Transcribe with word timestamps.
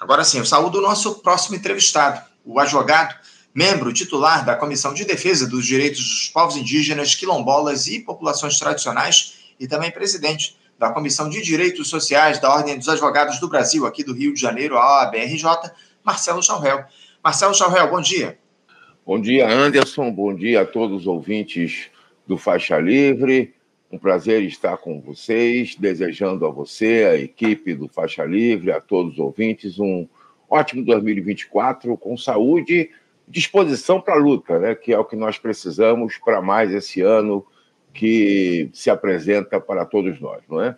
Agora 0.00 0.22
sim, 0.24 0.38
eu 0.38 0.46
saúdo 0.46 0.78
o 0.78 0.82
nosso 0.82 1.16
próximo 1.16 1.56
entrevistado, 1.56 2.20
o 2.44 2.60
advogado, 2.60 3.14
membro 3.52 3.92
titular 3.92 4.44
da 4.44 4.54
Comissão 4.54 4.94
de 4.94 5.04
Defesa 5.04 5.48
dos 5.48 5.66
Direitos 5.66 5.98
dos 5.98 6.28
Povos 6.28 6.56
Indígenas, 6.56 7.14
Quilombolas 7.14 7.88
e 7.88 7.98
Populações 7.98 8.58
Tradicionais 8.58 9.38
e 9.58 9.66
também 9.66 9.90
presidente 9.90 10.56
da 10.78 10.90
Comissão 10.90 11.28
de 11.28 11.42
Direitos 11.42 11.88
Sociais 11.88 12.38
da 12.38 12.52
Ordem 12.52 12.78
dos 12.78 12.88
Advogados 12.88 13.40
do 13.40 13.48
Brasil, 13.48 13.84
aqui 13.84 14.04
do 14.04 14.14
Rio 14.14 14.32
de 14.32 14.40
Janeiro, 14.40 14.78
a 14.78 15.02
OABRJ, 15.02 15.44
Marcelo 16.04 16.42
Chaurel. 16.42 16.84
Marcelo 17.22 17.54
Chaurel, 17.54 17.90
bom 17.90 18.00
dia. 18.00 18.38
Bom 19.04 19.20
dia, 19.20 19.50
Anderson. 19.50 20.12
Bom 20.12 20.32
dia 20.34 20.60
a 20.60 20.66
todos 20.66 21.00
os 21.00 21.06
ouvintes 21.08 21.86
do 22.26 22.38
Faixa 22.38 22.78
Livre. 22.78 23.52
Um 23.90 23.98
prazer 23.98 24.42
estar 24.42 24.76
com 24.76 25.00
vocês, 25.00 25.74
desejando 25.74 26.46
a 26.46 26.50
você, 26.50 27.08
a 27.10 27.16
equipe 27.16 27.74
do 27.74 27.88
Faixa 27.88 28.24
Livre, 28.24 28.70
a 28.70 28.80
todos 28.80 29.14
os 29.14 29.18
ouvintes, 29.18 29.78
um 29.78 30.06
ótimo 30.48 30.84
2024 30.84 31.96
com 31.96 32.16
saúde 32.16 32.90
disposição 33.28 34.00
para 34.00 34.14
a 34.14 34.18
luta, 34.18 34.58
né? 34.58 34.74
que 34.74 34.92
é 34.92 34.98
o 34.98 35.04
que 35.04 35.16
nós 35.16 35.38
precisamos 35.38 36.16
para 36.16 36.40
mais 36.40 36.72
esse 36.72 37.00
ano 37.00 37.46
que 37.92 38.70
se 38.72 38.90
apresenta 38.90 39.60
para 39.60 39.84
todos 39.84 40.20
nós, 40.20 40.42
não 40.48 40.62
é? 40.62 40.76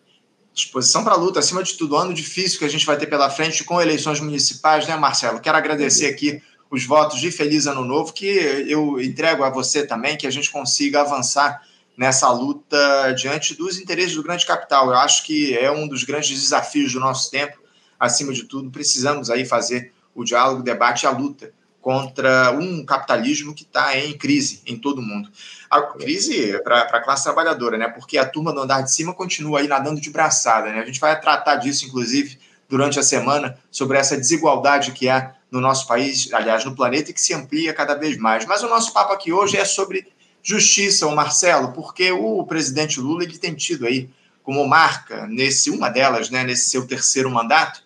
Disposição 0.53 1.05
para 1.05 1.15
a 1.15 1.17
luta, 1.17 1.39
acima 1.39 1.63
de 1.63 1.77
tudo, 1.77 1.97
ano 1.97 2.13
difícil 2.13 2.59
que 2.59 2.65
a 2.65 2.69
gente 2.69 2.85
vai 2.85 2.97
ter 2.97 3.07
pela 3.07 3.31
frente 3.31 3.63
com 3.63 3.81
eleições 3.81 4.21
municipais, 4.21 4.87
né, 4.89 4.97
Marcelo? 4.97 5.41
Quero 5.41 5.57
agradecer 5.57 6.07
aqui 6.07 6.43
os 6.71 6.85
votos 6.85 7.21
de 7.21 7.31
Feliz 7.31 7.67
Ano 7.67 7.85
Novo, 7.85 8.13
que 8.13 8.27
eu 8.27 9.01
entrego 9.01 9.45
a 9.45 9.51
você 9.51 9.87
também, 9.87 10.17
que 10.17 10.27
a 10.27 10.31
gente 10.31 10.51
consiga 10.51 11.03
avançar 11.03 11.63
nessa 12.01 12.31
luta 12.31 13.13
diante 13.13 13.55
dos 13.55 13.79
interesses 13.79 14.15
do 14.15 14.23
grande 14.23 14.47
capital. 14.47 14.89
Eu 14.89 14.97
acho 14.97 15.23
que 15.23 15.55
é 15.55 15.71
um 15.71 15.87
dos 15.87 16.03
grandes 16.03 16.31
desafios 16.41 16.95
do 16.95 16.99
nosso 16.99 17.31
tempo. 17.31 17.59
Acima 17.99 18.33
de 18.33 18.45
tudo, 18.45 18.71
precisamos 18.71 19.29
aí 19.29 19.45
fazer 19.45 19.93
o 20.15 20.25
diálogo, 20.25 20.61
o 20.61 20.65
debate 20.65 21.03
e 21.03 21.07
a 21.07 21.11
luta 21.11 21.53
contra 21.79 22.53
um 22.53 22.83
capitalismo 22.87 23.55
que 23.55 23.65
está 23.65 23.99
em 23.99 24.17
crise 24.17 24.63
em 24.65 24.79
todo 24.79 25.01
o 25.01 25.03
mundo. 25.03 25.29
A 25.69 25.83
crise 25.83 26.59
para 26.65 26.81
a 26.85 27.01
classe 27.01 27.25
trabalhadora, 27.25 27.77
né? 27.77 27.87
Porque 27.87 28.17
a 28.17 28.25
turma 28.25 28.51
do 28.51 28.61
andar 28.61 28.81
de 28.81 28.91
cima 28.91 29.13
continua 29.13 29.61
aí 29.61 29.69
nadando 29.69 30.01
de 30.01 30.09
braçada, 30.09 30.73
né? 30.73 30.81
A 30.81 30.87
gente 30.87 31.01
vai 31.01 31.21
tratar 31.21 31.57
disso, 31.57 31.85
inclusive, 31.85 32.39
durante 32.67 32.99
a 32.99 33.03
semana, 33.03 33.59
sobre 33.71 33.99
essa 33.99 34.17
desigualdade 34.17 34.93
que 34.93 35.07
há 35.11 35.35
no 35.51 35.61
nosso 35.61 35.87
país, 35.87 36.33
aliás, 36.33 36.65
no 36.65 36.75
planeta, 36.75 37.11
e 37.11 37.15
que 37.15 37.21
se 37.21 37.35
amplia 37.35 37.75
cada 37.75 37.95
vez 37.95 38.17
mais. 38.17 38.47
Mas 38.47 38.63
o 38.63 38.69
nosso 38.69 38.91
papo 38.91 39.13
aqui 39.13 39.31
hoje 39.31 39.59
é 39.59 39.67
sobre 39.67 40.11
justiça, 40.43 41.07
o 41.07 41.15
Marcelo, 41.15 41.73
porque 41.73 42.11
o 42.13 42.45
presidente 42.45 43.01
Lula 43.01 43.25
ele 43.25 43.39
tem 43.39 43.55
tido 43.55 43.87
aí 43.87 44.09
como 44.43 44.67
marca 44.67 45.27
nesse 45.27 45.71
uma 45.71 45.89
delas, 45.89 46.31
né, 46.31 46.43
nesse 46.43 46.71
seu 46.71 46.87
terceiro 46.87 47.31
mandato, 47.31 47.83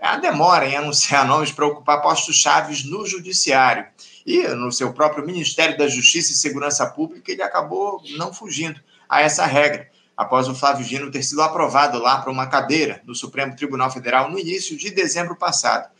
a 0.00 0.16
demora 0.16 0.68
em 0.68 0.76
anunciar 0.76 1.24
nomes 1.28 1.50
para 1.50 1.66
ocupar 1.66 2.02
postos 2.02 2.36
chaves 2.36 2.84
no 2.84 3.06
judiciário. 3.06 3.86
E 4.26 4.42
no 4.48 4.72
seu 4.72 4.92
próprio 4.92 5.24
Ministério 5.24 5.76
da 5.76 5.86
Justiça 5.86 6.32
e 6.32 6.34
Segurança 6.34 6.86
Pública, 6.86 7.30
ele 7.30 7.42
acabou 7.42 8.02
não 8.16 8.32
fugindo 8.32 8.80
a 9.08 9.20
essa 9.20 9.44
regra, 9.44 9.88
após 10.16 10.48
o 10.48 10.54
Flávio 10.54 10.84
Dino 10.84 11.10
ter 11.10 11.22
sido 11.22 11.42
aprovado 11.42 11.98
lá 11.98 12.20
para 12.20 12.30
uma 12.30 12.46
cadeira 12.46 13.02
no 13.04 13.14
Supremo 13.14 13.54
Tribunal 13.54 13.90
Federal 13.90 14.30
no 14.30 14.38
início 14.38 14.76
de 14.76 14.90
dezembro 14.90 15.36
passado. 15.36 15.90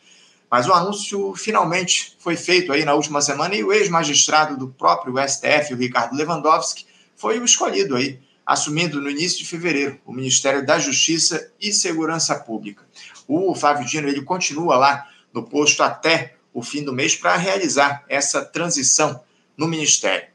Mas 0.55 0.69
o 0.69 0.73
anúncio 0.73 1.35
finalmente 1.35 2.17
foi 2.21 2.37
feito 2.37 2.73
aí 2.73 2.85
na 2.85 2.95
última 2.95 3.21
semana 3.21 3.57
e 3.57 3.65
o 3.65 3.73
ex-magistrado 3.73 4.57
do 4.57 4.69
próprio 4.69 5.17
STF, 5.19 5.75
o 5.75 5.77
Ricardo 5.77 6.15
Lewandowski, 6.15 6.87
foi 7.17 7.41
o 7.41 7.45
escolhido 7.45 7.97
aí, 7.97 8.21
assumindo 8.47 9.01
no 9.01 9.11
início 9.11 9.39
de 9.39 9.47
fevereiro 9.47 9.99
o 10.07 10.13
Ministério 10.13 10.65
da 10.65 10.79
Justiça 10.79 11.51
e 11.61 11.73
Segurança 11.73 12.37
Pública. 12.37 12.85
O 13.27 13.53
Flávio 13.57 13.85
Dino 13.85 14.07
ele 14.07 14.23
continua 14.23 14.77
lá 14.77 15.09
no 15.33 15.43
posto 15.43 15.83
até 15.83 16.37
o 16.53 16.63
fim 16.63 16.85
do 16.85 16.93
mês 16.93 17.17
para 17.17 17.35
realizar 17.35 18.05
essa 18.09 18.45
transição 18.45 19.25
no 19.57 19.67
Ministério. 19.67 20.29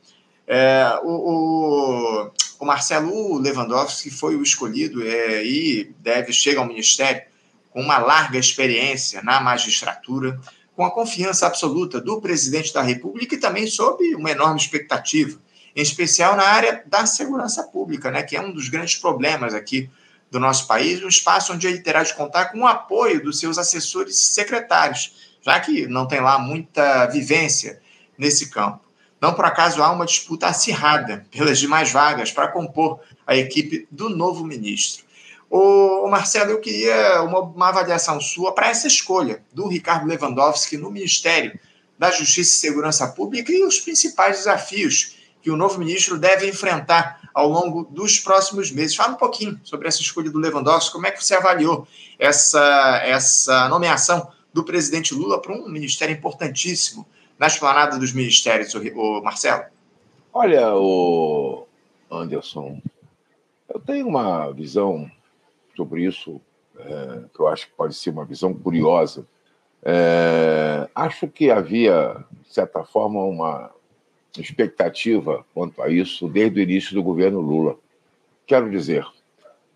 É, 0.46 1.00
o, 1.02 1.12
o, 1.12 2.32
o, 2.60 2.66
Marcelo 2.66 3.38
Lewandowski 3.38 4.12
foi 4.12 4.36
o 4.36 4.44
escolhido 4.44 5.02
é, 5.02 5.46
e 5.46 5.96
deve 6.02 6.34
chegar 6.34 6.60
ao 6.60 6.68
Ministério 6.68 7.22
com 7.72 7.82
uma 7.82 7.98
larga 7.98 8.38
experiência 8.38 9.22
na 9.22 9.40
magistratura, 9.40 10.40
com 10.76 10.86
a 10.86 10.92
confiança 10.92 11.46
absoluta 11.46 12.00
do 12.00 12.22
presidente 12.22 12.74
da 12.74 12.82
República 12.82 13.36
e 13.36 13.40
também 13.40 13.68
sob 13.68 14.16
uma 14.16 14.32
enorme 14.32 14.60
expectativa, 14.60 15.40
em 15.76 15.82
especial 15.82 16.36
na 16.36 16.44
área 16.44 16.84
da 16.86 17.06
segurança 17.06 17.64
pública, 17.64 18.10
né, 18.10 18.24
que 18.24 18.36
é 18.36 18.42
um 18.42 18.52
dos 18.52 18.70
grandes 18.70 18.96
problemas 18.96 19.54
aqui 19.54 19.90
do 20.32 20.40
nosso 20.40 20.68
país, 20.68 21.04
um 21.04 21.08
espaço 21.08 21.54
onde 21.54 21.68
ele 21.68 21.80
terá 21.80 22.04
de 22.04 22.14
contar 22.14 22.46
com 22.46 22.60
o 22.60 22.68
apoio 22.68 23.24
dos 23.24 23.40
seus 23.40 23.58
assessores 23.58 24.16
e 24.16 24.24
secretários, 24.28 25.38
já 25.42 25.60
que 25.60 25.88
não 25.88 26.08
tem 26.08 26.22
lá 26.22 26.38
muita 26.38 27.08
vivência 27.08 27.82
nesse 28.18 28.50
campo. 28.50 28.82
Não 29.22 29.34
por 29.34 29.46
acaso 29.46 29.84
há 29.84 29.92
uma 29.92 30.06
disputa 30.06 30.48
acirrada 30.48 31.26
pelas 31.30 31.60
demais 31.60 31.92
vagas 31.92 32.32
para 32.32 32.48
compor 32.48 33.02
a 33.28 33.36
equipe 33.36 33.88
do 33.92 34.10
novo 34.10 34.46
ministro. 34.46 35.04
Ô, 35.50 36.08
Marcelo, 36.08 36.52
eu 36.52 36.60
queria 36.60 37.24
uma, 37.24 37.40
uma 37.40 37.70
avaliação 37.70 38.22
sua 38.22 38.54
para 38.54 38.70
essa 38.70 38.88
escolha 38.88 39.44
do 39.52 39.68
Ricardo 39.68 40.08
Lewandowski 40.08 40.78
no 40.78 40.92
Ministério 40.92 41.60
da 41.98 42.12
Justiça 42.12 42.54
e 42.54 42.60
Segurança 42.60 43.08
Pública 43.08 43.52
e 43.52 43.64
os 43.64 43.80
principais 43.80 44.38
desafios 44.38 45.16
que 45.42 45.50
o 45.50 45.58
novo 45.58 45.80
ministro 45.80 46.20
deve 46.20 46.48
enfrentar 46.48 47.30
ao 47.34 47.50
longo 47.50 47.84
dos 47.86 48.20
próximos 48.20 48.72
meses. 48.72 48.96
Fala 48.96 49.14
um 49.14 49.18
pouquinho 49.18 49.60
sobre 49.64 49.88
essa 49.88 50.02
escolha 50.02 50.30
do 50.30 50.38
Lewandowski, 50.38 50.92
como 50.92 51.08
é 51.08 51.12
que 51.12 51.24
você 51.24 51.34
avaliou 51.36 51.88
essa, 52.20 53.02
essa 53.04 53.68
nomeação 53.70 54.32
do 54.54 54.64
presidente 54.64 55.14
Lula 55.14 55.42
para 55.42 55.54
um 55.54 55.68
ministério 55.68 56.14
importantíssimo 56.16 57.08
na 57.40 57.48
esplanada 57.48 57.98
dos 57.98 58.14
ministérios, 58.14 58.74
o 58.76 59.22
Marcelo? 59.22 59.64
Olha, 60.34 60.76
o 60.76 61.66
Anderson, 62.12 62.82
eu 63.74 63.80
tenho 63.80 64.08
uma 64.08 64.52
visão 64.52 65.10
sobre 65.80 66.04
isso, 66.04 66.42
é, 66.78 67.22
que 67.34 67.40
eu 67.40 67.48
acho 67.48 67.68
que 67.68 67.74
pode 67.74 67.94
ser 67.94 68.10
uma 68.10 68.26
visão 68.26 68.54
curiosa. 68.54 69.26
É, 69.82 70.90
acho 70.94 71.26
que 71.30 71.50
havia, 71.50 72.18
de 72.46 72.54
certa 72.54 72.84
forma, 72.84 73.24
uma 73.24 73.72
expectativa 74.38 75.46
quanto 75.54 75.82
a 75.82 75.90
isso 75.90 76.28
desde 76.28 76.60
o 76.60 76.64
início 76.64 76.94
do 76.94 77.02
governo 77.02 77.40
Lula. 77.40 77.78
Quero 78.46 78.70
dizer, 78.70 79.06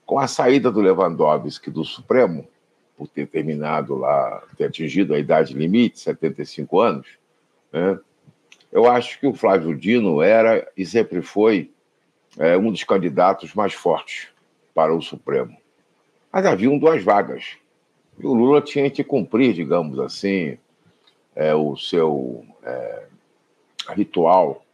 com 0.05 0.19
a 0.19 0.27
saída 0.27 0.69
do 0.69 0.81
Lewandowski 0.81 1.71
do 1.71 1.85
Supremo, 1.85 2.45
por 2.97 3.07
ter 3.07 3.27
terminado 3.27 3.95
lá, 3.95 4.43
ter 4.57 4.65
atingido 4.65 5.13
a 5.13 5.19
idade 5.19 5.53
limite, 5.53 5.99
75 5.99 6.81
anos, 6.81 7.07
né, 7.71 7.97
eu 8.71 8.89
acho 8.91 9.19
que 9.19 9.27
o 9.27 9.33
Flávio 9.33 9.75
Dino 9.75 10.21
era 10.21 10.67
e 10.75 10.85
sempre 10.85 11.21
foi 11.21 11.71
é, 12.37 12.57
um 12.57 12.71
dos 12.71 12.83
candidatos 12.83 13.53
mais 13.53 13.73
fortes 13.73 14.27
para 14.73 14.93
o 14.93 15.01
Supremo. 15.01 15.62
Mas 16.33 16.47
haviam 16.47 16.79
duas 16.79 17.03
vagas. 17.03 17.57
E 18.17 18.25
o 18.25 18.33
Lula 18.33 18.59
tinha 18.59 18.89
que 18.89 19.03
cumprir, 19.03 19.53
digamos 19.53 19.99
assim, 19.99 20.57
é, 21.35 21.53
o 21.53 21.77
seu 21.77 22.43
é, 22.63 23.03
ritual 23.89 24.65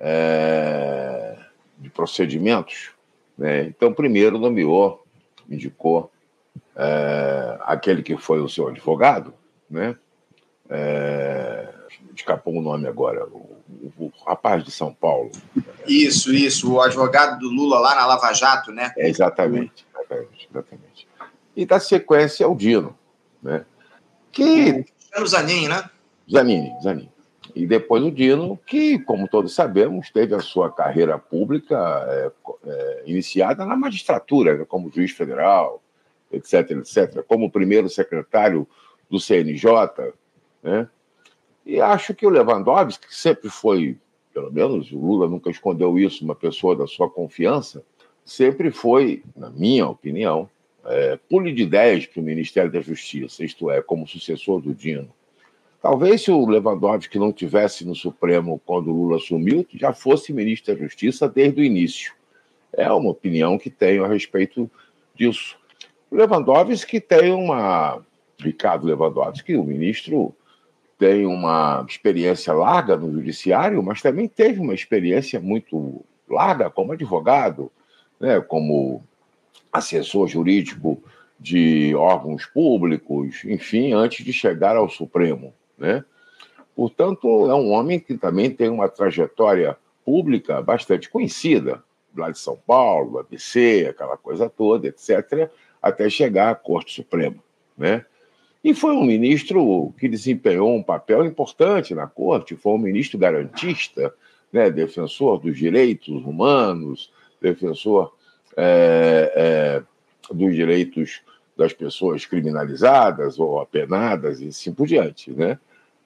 é, 0.00 1.36
de 1.78 1.90
procedimentos. 1.90 2.90
Né? 3.36 3.66
Então, 3.66 3.92
primeiro 3.92 4.38
nomeou, 4.38 5.04
indicou 5.48 6.10
é, 6.74 7.58
aquele 7.60 8.02
que 8.02 8.16
foi 8.16 8.40
o 8.40 8.48
seu 8.48 8.68
advogado, 8.68 9.34
né? 9.68 9.96
É, 10.70 11.68
escapou 12.16 12.56
o 12.56 12.62
nome 12.62 12.86
agora, 12.88 13.26
o, 13.26 13.58
o, 13.98 14.12
rapaz 14.26 14.64
de 14.64 14.70
São 14.70 14.94
Paulo. 14.94 15.30
Isso, 15.86 16.32
isso, 16.32 16.72
o 16.72 16.80
advogado 16.80 17.38
do 17.38 17.50
Lula 17.50 17.78
lá 17.78 17.94
na 17.94 18.06
Lava 18.06 18.32
Jato, 18.32 18.72
né? 18.72 18.92
É, 18.96 19.08
exatamente. 19.08 19.84
E 21.56 21.64
da 21.64 21.78
sequência 21.78 22.48
o 22.48 22.54
Dino, 22.54 22.96
né? 23.42 23.64
Que... 24.32 24.84
É 25.12 25.20
o 25.20 25.26
Zanini, 25.26 25.68
né? 25.68 25.88
Zanini, 26.30 26.72
Zanini. 26.82 27.12
E 27.54 27.66
depois 27.66 28.02
o 28.02 28.10
Dino, 28.10 28.58
que, 28.66 28.98
como 28.98 29.28
todos 29.28 29.54
sabemos, 29.54 30.10
teve 30.10 30.34
a 30.34 30.40
sua 30.40 30.72
carreira 30.72 31.18
pública 31.18 31.76
é, 32.08 32.32
é, 32.66 33.02
iniciada 33.06 33.64
na 33.64 33.76
magistratura, 33.76 34.58
né? 34.58 34.64
como 34.64 34.90
juiz 34.90 35.12
federal, 35.12 35.80
etc., 36.32 36.70
etc., 36.72 37.22
como 37.28 37.50
primeiro 37.50 37.88
secretário 37.88 38.66
do 39.08 39.20
CNJ, 39.20 39.70
né? 40.62 40.88
E 41.64 41.80
acho 41.80 42.14
que 42.14 42.26
o 42.26 42.30
Lewandowski, 42.30 43.06
que 43.06 43.14
sempre 43.14 43.48
foi, 43.48 43.96
pelo 44.34 44.52
menos 44.52 44.90
o 44.92 44.98
Lula 44.98 45.28
nunca 45.28 45.48
escondeu 45.48 45.98
isso, 45.98 46.24
uma 46.24 46.34
pessoa 46.34 46.76
da 46.76 46.86
sua 46.86 47.08
confiança, 47.08 47.82
sempre 48.24 48.70
foi, 48.70 49.22
na 49.34 49.48
minha 49.48 49.86
opinião, 49.86 50.48
é, 50.86 51.18
pule 51.28 51.52
de 51.52 51.62
ideias 51.62 52.06
para 52.06 52.20
o 52.20 52.24
Ministério 52.24 52.70
da 52.70 52.80
Justiça, 52.80 53.44
isto 53.44 53.70
é, 53.70 53.82
como 53.82 54.06
sucessor 54.06 54.60
do 54.60 54.74
Dino. 54.74 55.08
Talvez 55.80 56.22
se 56.22 56.30
o 56.30 56.46
Lewandowski 56.46 57.18
não 57.18 57.32
tivesse 57.32 57.84
no 57.84 57.94
Supremo 57.94 58.60
quando 58.64 58.88
o 58.88 58.94
Lula 58.94 59.16
assumiu, 59.16 59.66
já 59.74 59.92
fosse 59.92 60.32
ministro 60.32 60.74
da 60.74 60.80
Justiça 60.80 61.28
desde 61.28 61.60
o 61.60 61.64
início. 61.64 62.14
É 62.72 62.90
uma 62.90 63.10
opinião 63.10 63.58
que 63.58 63.70
tenho 63.70 64.04
a 64.04 64.08
respeito 64.08 64.70
disso. 65.14 65.56
O 66.10 66.16
Lewandowski 66.16 67.00
tem 67.00 67.32
uma, 67.32 68.02
Ricardo 68.38 68.86
Lewandowski, 68.86 69.56
o 69.56 69.64
ministro 69.64 70.34
tem 70.98 71.26
uma 71.26 71.84
experiência 71.88 72.52
larga 72.52 72.96
no 72.96 73.12
judiciário, 73.12 73.82
mas 73.82 74.00
também 74.00 74.26
teve 74.26 74.60
uma 74.60 74.74
experiência 74.74 75.40
muito 75.40 76.04
larga 76.28 76.70
como 76.70 76.92
advogado, 76.92 77.70
né, 78.18 78.40
como 78.40 79.02
assessor 79.72 80.28
jurídico 80.28 81.02
de 81.38 81.94
órgãos 81.94 82.46
públicos, 82.46 83.44
enfim, 83.44 83.92
antes 83.92 84.24
de 84.24 84.32
chegar 84.32 84.76
ao 84.76 84.88
Supremo. 84.88 85.52
Né? 85.76 86.04
Portanto, 86.74 87.26
é 87.50 87.54
um 87.54 87.70
homem 87.70 88.00
que 88.00 88.16
também 88.16 88.50
tem 88.50 88.68
uma 88.68 88.88
trajetória 88.88 89.76
pública 90.04 90.62
bastante 90.62 91.08
conhecida, 91.08 91.82
lá 92.16 92.30
de 92.30 92.38
São 92.38 92.56
Paulo, 92.66 93.18
ABC, 93.18 93.88
aquela 93.90 94.16
coisa 94.16 94.48
toda, 94.48 94.86
etc., 94.86 95.50
até 95.82 96.08
chegar 96.08 96.50
à 96.50 96.54
Corte 96.54 96.94
Suprema. 96.94 97.36
Né? 97.76 98.04
E 98.62 98.72
foi 98.72 98.94
um 98.94 99.04
ministro 99.04 99.92
que 99.98 100.08
desempenhou 100.08 100.74
um 100.74 100.82
papel 100.82 101.24
importante 101.24 101.94
na 101.94 102.06
Corte, 102.06 102.56
foi 102.56 102.72
um 102.72 102.78
ministro 102.78 103.18
garantista, 103.18 104.14
né? 104.52 104.70
defensor 104.70 105.38
dos 105.38 105.58
direitos 105.58 106.24
humanos, 106.24 107.12
defensor 107.40 108.14
é, 108.56 109.32
é, 109.34 109.82
dos 110.32 110.54
direitos 110.54 111.22
das 111.56 111.72
pessoas 111.72 112.26
criminalizadas 112.26 113.38
ou 113.38 113.60
apenadas 113.60 114.40
e 114.40 114.48
assim 114.48 114.72
por 114.72 114.86
diante. 114.86 115.30
Né? 115.30 115.58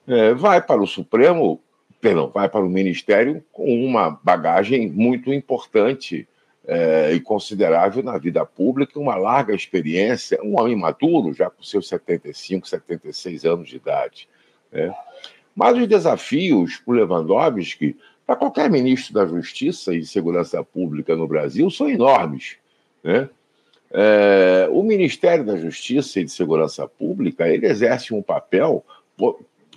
É, 0.07 0.33
vai 0.33 0.61
para 0.61 0.81
o 0.81 0.87
Supremo, 0.87 1.59
perdão, 1.99 2.29
vai 2.29 2.47
para 2.47 2.61
o 2.61 2.69
Ministério 2.69 3.43
com 3.51 3.65
uma 3.85 4.19
bagagem 4.23 4.89
muito 4.89 5.33
importante 5.33 6.27
é, 6.67 7.13
e 7.13 7.19
considerável 7.19 8.03
na 8.03 8.17
vida 8.17 8.45
pública, 8.45 8.99
uma 8.99 9.15
larga 9.15 9.55
experiência, 9.55 10.39
um 10.43 10.59
homem 10.59 10.75
maduro, 10.75 11.33
já 11.33 11.49
com 11.49 11.63
seus 11.63 11.87
75, 11.87 12.67
76 12.67 13.45
anos 13.45 13.69
de 13.69 13.77
idade. 13.77 14.29
Né? 14.71 14.93
Mas 15.55 15.77
os 15.77 15.87
desafios 15.87 16.77
para 16.77 16.91
o 16.91 16.95
Lewandowski, 16.95 17.97
para 18.29 18.35
qualquer 18.35 18.69
ministro 18.69 19.15
da 19.15 19.25
Justiça 19.25 19.91
e 19.91 20.05
Segurança 20.05 20.63
Pública 20.63 21.15
no 21.15 21.27
Brasil, 21.27 21.67
são 21.71 21.89
enormes. 21.89 22.57
Né? 23.03 23.27
É, 23.89 24.69
o 24.71 24.83
Ministério 24.83 25.43
da 25.43 25.57
Justiça 25.57 26.19
e 26.19 26.25
de 26.25 26.31
Segurança 26.31 26.87
Pública 26.87 27.49
ele 27.49 27.65
exerce 27.65 28.13
um 28.13 28.21
papel, 28.21 28.85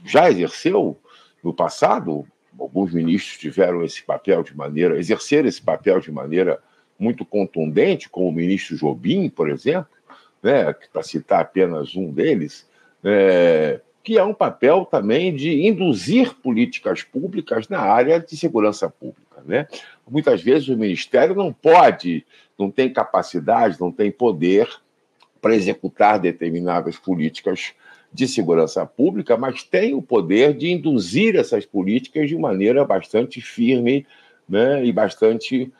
já 0.05 0.31
exerceu 0.31 0.99
no 1.43 1.55
passado, 1.55 2.27
alguns 2.61 2.93
ministros 2.93 3.39
tiveram 3.39 3.83
esse 3.83 4.03
papel 4.03 4.43
de 4.43 4.55
maneira, 4.55 4.99
exercer 4.99 5.47
esse 5.47 5.63
papel 5.63 5.99
de 5.99 6.13
maneira 6.13 6.61
muito 6.99 7.25
contundente, 7.25 8.11
como 8.11 8.29
o 8.29 8.33
ministro 8.33 8.77
Jobim, 8.77 9.31
por 9.31 9.49
exemplo, 9.49 9.89
né, 10.43 10.75
para 10.93 11.03
citar 11.03 11.41
apenas 11.41 11.97
um 11.97 12.13
deles, 12.13 12.69
é, 13.03 13.81
que 14.03 14.19
é 14.19 14.25
um 14.25 14.35
papel 14.35 14.85
também 14.85 15.35
de 15.35 15.67
induzir 15.67 16.35
políticas 16.35 17.03
públicas 17.03 17.69
na 17.69 17.81
área 17.81 18.19
de 18.19 18.37
segurança 18.37 18.89
pública. 18.89 19.43
Né? 19.45 19.67
Muitas 20.09 20.43
vezes 20.43 20.69
o 20.69 20.77
Ministério 20.77 21.35
não 21.35 21.53
pode, 21.53 22.25
não 22.59 22.71
tem 22.71 22.93
capacidade, 22.93 23.81
não 23.81 23.93
tem 23.93 24.11
poder 24.11 24.69
para 25.41 25.55
executar 25.55 26.19
determinadas 26.19 26.97
políticas 26.97 27.73
de 28.13 28.29
segurança 28.29 28.85
pública, 28.85 29.37
mas 29.37 29.63
tem 29.63 29.95
o 29.95 30.03
poder 30.03 30.55
de 30.55 30.71
induzir 30.71 31.35
essas 31.35 31.65
políticas 31.65 32.29
de 32.29 32.37
maneira 32.37 32.85
bastante 32.85 33.41
firme 33.41 34.07
né, 34.49 34.85
e 34.85 34.93
bastante 34.93 35.73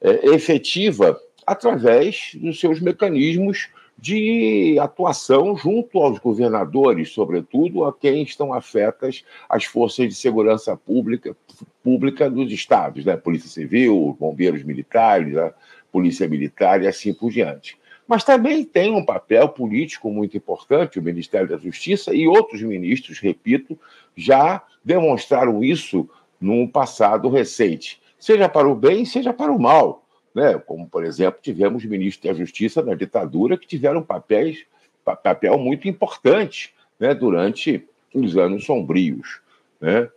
é, 0.00 0.34
efetiva 0.34 1.18
através 1.46 2.32
dos 2.34 2.60
seus 2.60 2.80
mecanismos 2.80 3.70
de 4.02 4.80
atuação 4.80 5.56
junto 5.56 5.96
aos 6.00 6.18
governadores, 6.18 7.10
sobretudo 7.10 7.84
a 7.84 7.92
quem 7.92 8.24
estão 8.24 8.52
afetas 8.52 9.24
as 9.48 9.64
forças 9.64 10.08
de 10.08 10.14
segurança 10.16 10.76
pública, 10.76 11.36
pública 11.84 12.28
dos 12.28 12.50
estados, 12.50 13.04
né? 13.04 13.16
Polícia 13.16 13.48
Civil, 13.48 14.16
bombeiros 14.18 14.64
militares, 14.64 15.36
a 15.36 15.54
Polícia 15.92 16.26
Militar 16.26 16.82
e 16.82 16.88
assim 16.88 17.14
por 17.14 17.30
diante. 17.30 17.78
Mas 18.08 18.24
também 18.24 18.64
tem 18.64 18.92
um 18.92 19.04
papel 19.04 19.48
político 19.48 20.10
muito 20.10 20.36
importante, 20.36 20.98
o 20.98 21.02
Ministério 21.02 21.48
da 21.48 21.56
Justiça 21.56 22.12
e 22.12 22.26
outros 22.26 22.60
ministros, 22.60 23.20
repito, 23.20 23.78
já 24.16 24.64
demonstraram 24.84 25.62
isso 25.62 26.10
num 26.40 26.66
passado 26.66 27.28
recente, 27.28 28.02
seja 28.18 28.48
para 28.48 28.68
o 28.68 28.74
bem, 28.74 29.04
seja 29.04 29.32
para 29.32 29.52
o 29.52 29.60
mal 29.60 30.01
né? 30.34 30.58
como, 30.58 30.88
por 30.88 31.04
exemplo, 31.04 31.40
tivemos 31.42 31.84
ministros 31.84 32.32
da 32.32 32.38
Justiça 32.38 32.82
na 32.82 32.94
ditadura 32.94 33.56
que 33.56 33.66
tiveram 33.66 34.02
papéis, 34.02 34.64
papel 35.04 35.58
muito 35.58 35.88
importante 35.88 36.74
né? 36.98 37.14
durante 37.14 37.86
os 38.14 38.36
anos 38.36 38.64
sombrios. 38.64 39.40
Né? 39.80 40.08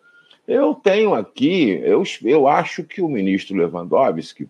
Eu 0.48 0.76
tenho 0.76 1.14
aqui, 1.14 1.80
eu, 1.84 2.04
eu 2.24 2.48
acho 2.48 2.84
que 2.84 3.02
o 3.02 3.10
ministro 3.10 3.58
Lewandowski 3.58 4.48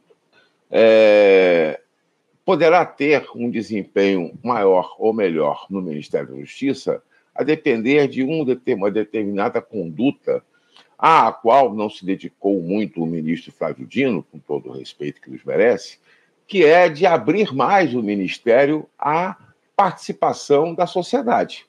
é, 0.70 1.80
poderá 2.44 2.86
ter 2.86 3.26
um 3.36 3.50
desempenho 3.50 4.38
maior 4.44 4.96
ou 5.00 5.14
melhor 5.14 5.66
no 5.70 5.82
Ministério 5.82 6.30
da 6.30 6.40
Justiça 6.40 7.02
a 7.34 7.44
depender 7.44 8.08
de 8.08 8.24
um, 8.24 8.46
uma 8.76 8.92
determinada 8.92 9.62
conduta 9.62 10.44
à 10.98 11.32
qual 11.32 11.74
não 11.74 11.90
se 11.90 12.06
dedicou 12.06 12.62
muito 12.62 13.02
o 13.02 13.06
ministro 13.06 13.52
Flávio 13.52 13.86
Dino, 13.86 14.26
com 14.32 14.40
todo 14.40 14.70
o 14.70 14.74
respeito 14.74 15.22
que 15.22 15.30
nos 15.30 15.44
merece, 15.44 15.98
que 16.48 16.64
é 16.64 16.88
de 16.88 17.06
abrir 17.06 17.54
mais 17.54 17.94
o 17.94 18.02
ministério 18.02 18.88
à 18.98 19.36
participação 19.76 20.74
da 20.74 20.88
sociedade. 20.88 21.66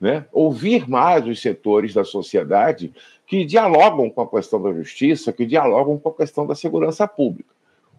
Né? 0.00 0.26
Ouvir 0.32 0.88
mais 0.88 1.26
os 1.26 1.40
setores 1.40 1.94
da 1.94 2.04
sociedade 2.04 2.92
que 3.26 3.44
dialogam 3.44 4.10
com 4.10 4.20
a 4.20 4.28
questão 4.28 4.62
da 4.62 4.72
justiça, 4.72 5.32
que 5.32 5.46
dialogam 5.46 5.98
com 5.98 6.10
a 6.10 6.14
questão 6.14 6.46
da 6.46 6.54
segurança 6.54 7.08
pública. 7.08 7.50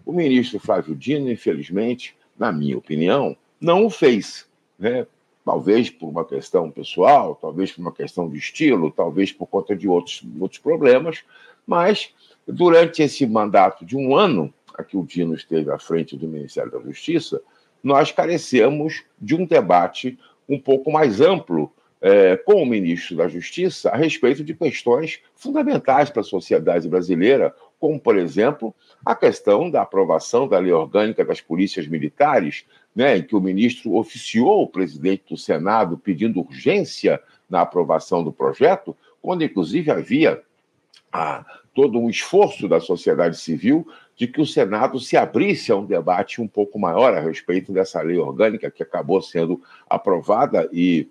O 0.05 0.13
ministro 0.13 0.59
Flávio 0.59 0.95
Dino, 0.95 1.29
infelizmente, 1.29 2.15
na 2.37 2.51
minha 2.51 2.77
opinião, 2.77 3.35
não 3.59 3.85
o 3.85 3.89
fez. 3.89 4.47
Né? 4.77 5.05
Talvez 5.47 5.89
por 5.89 6.09
uma 6.09 6.25
questão 6.25 6.69
pessoal, 6.69 7.33
talvez 7.33 7.71
por 7.71 7.79
uma 7.79 7.93
questão 7.93 8.29
de 8.29 8.37
estilo, 8.37 8.91
talvez 8.91 9.31
por 9.31 9.47
conta 9.47 9.73
de 9.73 9.87
outros, 9.87 10.21
outros 10.41 10.59
problemas, 10.59 11.23
mas 11.65 12.13
durante 12.45 13.01
esse 13.01 13.25
mandato 13.25 13.85
de 13.85 13.95
um 13.95 14.13
ano, 14.13 14.53
a 14.77 14.83
que 14.83 14.97
o 14.97 15.05
Dino 15.05 15.33
esteve 15.33 15.71
à 15.71 15.79
frente 15.79 16.17
do 16.17 16.27
Ministério 16.27 16.69
da 16.69 16.81
Justiça, 16.81 17.41
nós 17.81 18.11
carecemos 18.11 19.05
de 19.21 19.35
um 19.35 19.45
debate 19.45 20.19
um 20.49 20.59
pouco 20.59 20.91
mais 20.91 21.21
amplo 21.21 21.71
é, 22.01 22.35
com 22.35 22.61
o 22.61 22.65
ministro 22.65 23.15
da 23.15 23.29
Justiça 23.29 23.89
a 23.89 23.95
respeito 23.95 24.43
de 24.43 24.53
questões 24.53 25.21
fundamentais 25.33 26.09
para 26.09 26.23
a 26.23 26.25
sociedade 26.25 26.89
brasileira, 26.89 27.55
como, 27.79 27.97
por 27.97 28.17
exemplo, 28.17 28.75
a 29.05 29.15
questão 29.15 29.71
da 29.71 29.83
aprovação 29.83 30.45
da 30.45 30.59
lei 30.59 30.73
orgânica 30.73 31.23
das 31.23 31.39
polícias 31.39 31.87
militares, 31.87 32.65
né, 32.97 33.15
em 33.15 33.21
que 33.21 33.35
o 33.35 33.39
ministro 33.39 33.95
oficiou 33.95 34.63
o 34.63 34.67
presidente 34.67 35.25
do 35.29 35.37
Senado 35.37 35.99
pedindo 35.99 36.39
urgência 36.39 37.21
na 37.47 37.61
aprovação 37.61 38.23
do 38.23 38.31
projeto, 38.31 38.97
quando 39.21 39.43
inclusive 39.43 39.91
havia 39.91 40.41
ah, 41.13 41.45
todo 41.75 41.99
um 41.99 42.09
esforço 42.09 42.67
da 42.67 42.79
sociedade 42.79 43.37
civil 43.37 43.87
de 44.15 44.25
que 44.25 44.41
o 44.41 44.47
Senado 44.47 44.99
se 44.99 45.15
abrisse 45.15 45.71
a 45.71 45.75
um 45.75 45.85
debate 45.85 46.41
um 46.41 46.47
pouco 46.47 46.79
maior 46.79 47.13
a 47.13 47.19
respeito 47.19 47.71
dessa 47.71 48.01
lei 48.01 48.17
orgânica 48.17 48.71
que 48.71 48.81
acabou 48.81 49.21
sendo 49.21 49.61
aprovada 49.87 50.67
e 50.73 51.07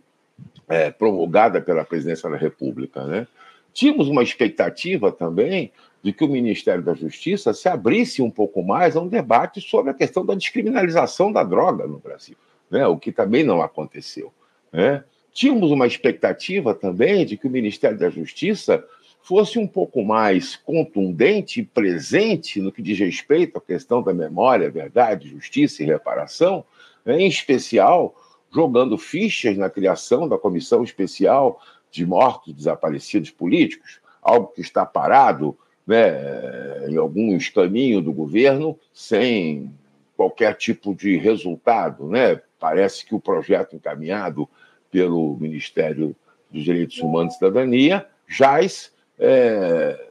é, 0.68 0.90
promulgada 0.90 1.60
pela 1.60 1.84
presidência 1.84 2.28
da 2.28 2.36
República. 2.36 3.04
Né? 3.04 3.28
Tínhamos 3.72 4.08
uma 4.08 4.24
expectativa 4.24 5.12
também 5.12 5.70
de 6.06 6.12
que 6.12 6.22
o 6.22 6.28
Ministério 6.28 6.84
da 6.84 6.94
Justiça 6.94 7.52
se 7.52 7.68
abrisse 7.68 8.22
um 8.22 8.30
pouco 8.30 8.62
mais 8.62 8.96
a 8.96 9.00
um 9.00 9.08
debate 9.08 9.60
sobre 9.60 9.90
a 9.90 9.94
questão 9.94 10.24
da 10.24 10.36
descriminalização 10.36 11.32
da 11.32 11.42
droga 11.42 11.84
no 11.88 11.98
Brasil, 11.98 12.36
né? 12.70 12.86
o 12.86 12.96
que 12.96 13.10
também 13.10 13.42
não 13.42 13.60
aconteceu. 13.60 14.32
Né? 14.72 15.02
Tínhamos 15.32 15.72
uma 15.72 15.84
expectativa 15.84 16.72
também 16.72 17.26
de 17.26 17.36
que 17.36 17.48
o 17.48 17.50
Ministério 17.50 17.98
da 17.98 18.08
Justiça 18.08 18.84
fosse 19.20 19.58
um 19.58 19.66
pouco 19.66 20.04
mais 20.04 20.54
contundente 20.54 21.58
e 21.58 21.64
presente 21.64 22.60
no 22.60 22.70
que 22.70 22.82
diz 22.82 22.96
respeito 23.00 23.58
à 23.58 23.60
questão 23.60 24.00
da 24.00 24.14
memória, 24.14 24.70
verdade, 24.70 25.30
justiça 25.30 25.82
e 25.82 25.86
reparação, 25.86 26.64
né? 27.04 27.20
em 27.20 27.26
especial 27.26 28.14
jogando 28.54 28.96
fichas 28.96 29.56
na 29.56 29.68
criação 29.68 30.28
da 30.28 30.38
Comissão 30.38 30.84
Especial 30.84 31.60
de 31.90 32.06
Mortos 32.06 32.54
Desaparecidos 32.54 33.30
Políticos, 33.30 33.98
algo 34.22 34.52
que 34.54 34.60
está 34.60 34.86
parado 34.86 35.58
né, 35.86 36.88
em 36.88 36.96
alguns 36.96 37.48
caminhos 37.48 38.02
do 38.02 38.12
governo 38.12 38.78
sem 38.92 39.72
qualquer 40.16 40.54
tipo 40.54 40.94
de 40.94 41.16
resultado. 41.16 42.08
Né? 42.08 42.40
Parece 42.58 43.04
que 43.06 43.14
o 43.14 43.20
projeto 43.20 43.76
encaminhado 43.76 44.48
pelo 44.90 45.36
Ministério 45.36 46.16
dos 46.50 46.64
Direitos 46.64 46.98
Humanos 46.98 47.34
e 47.34 47.38
Cidadania 47.38 48.06
jaz 48.26 48.92
é, 49.18 50.10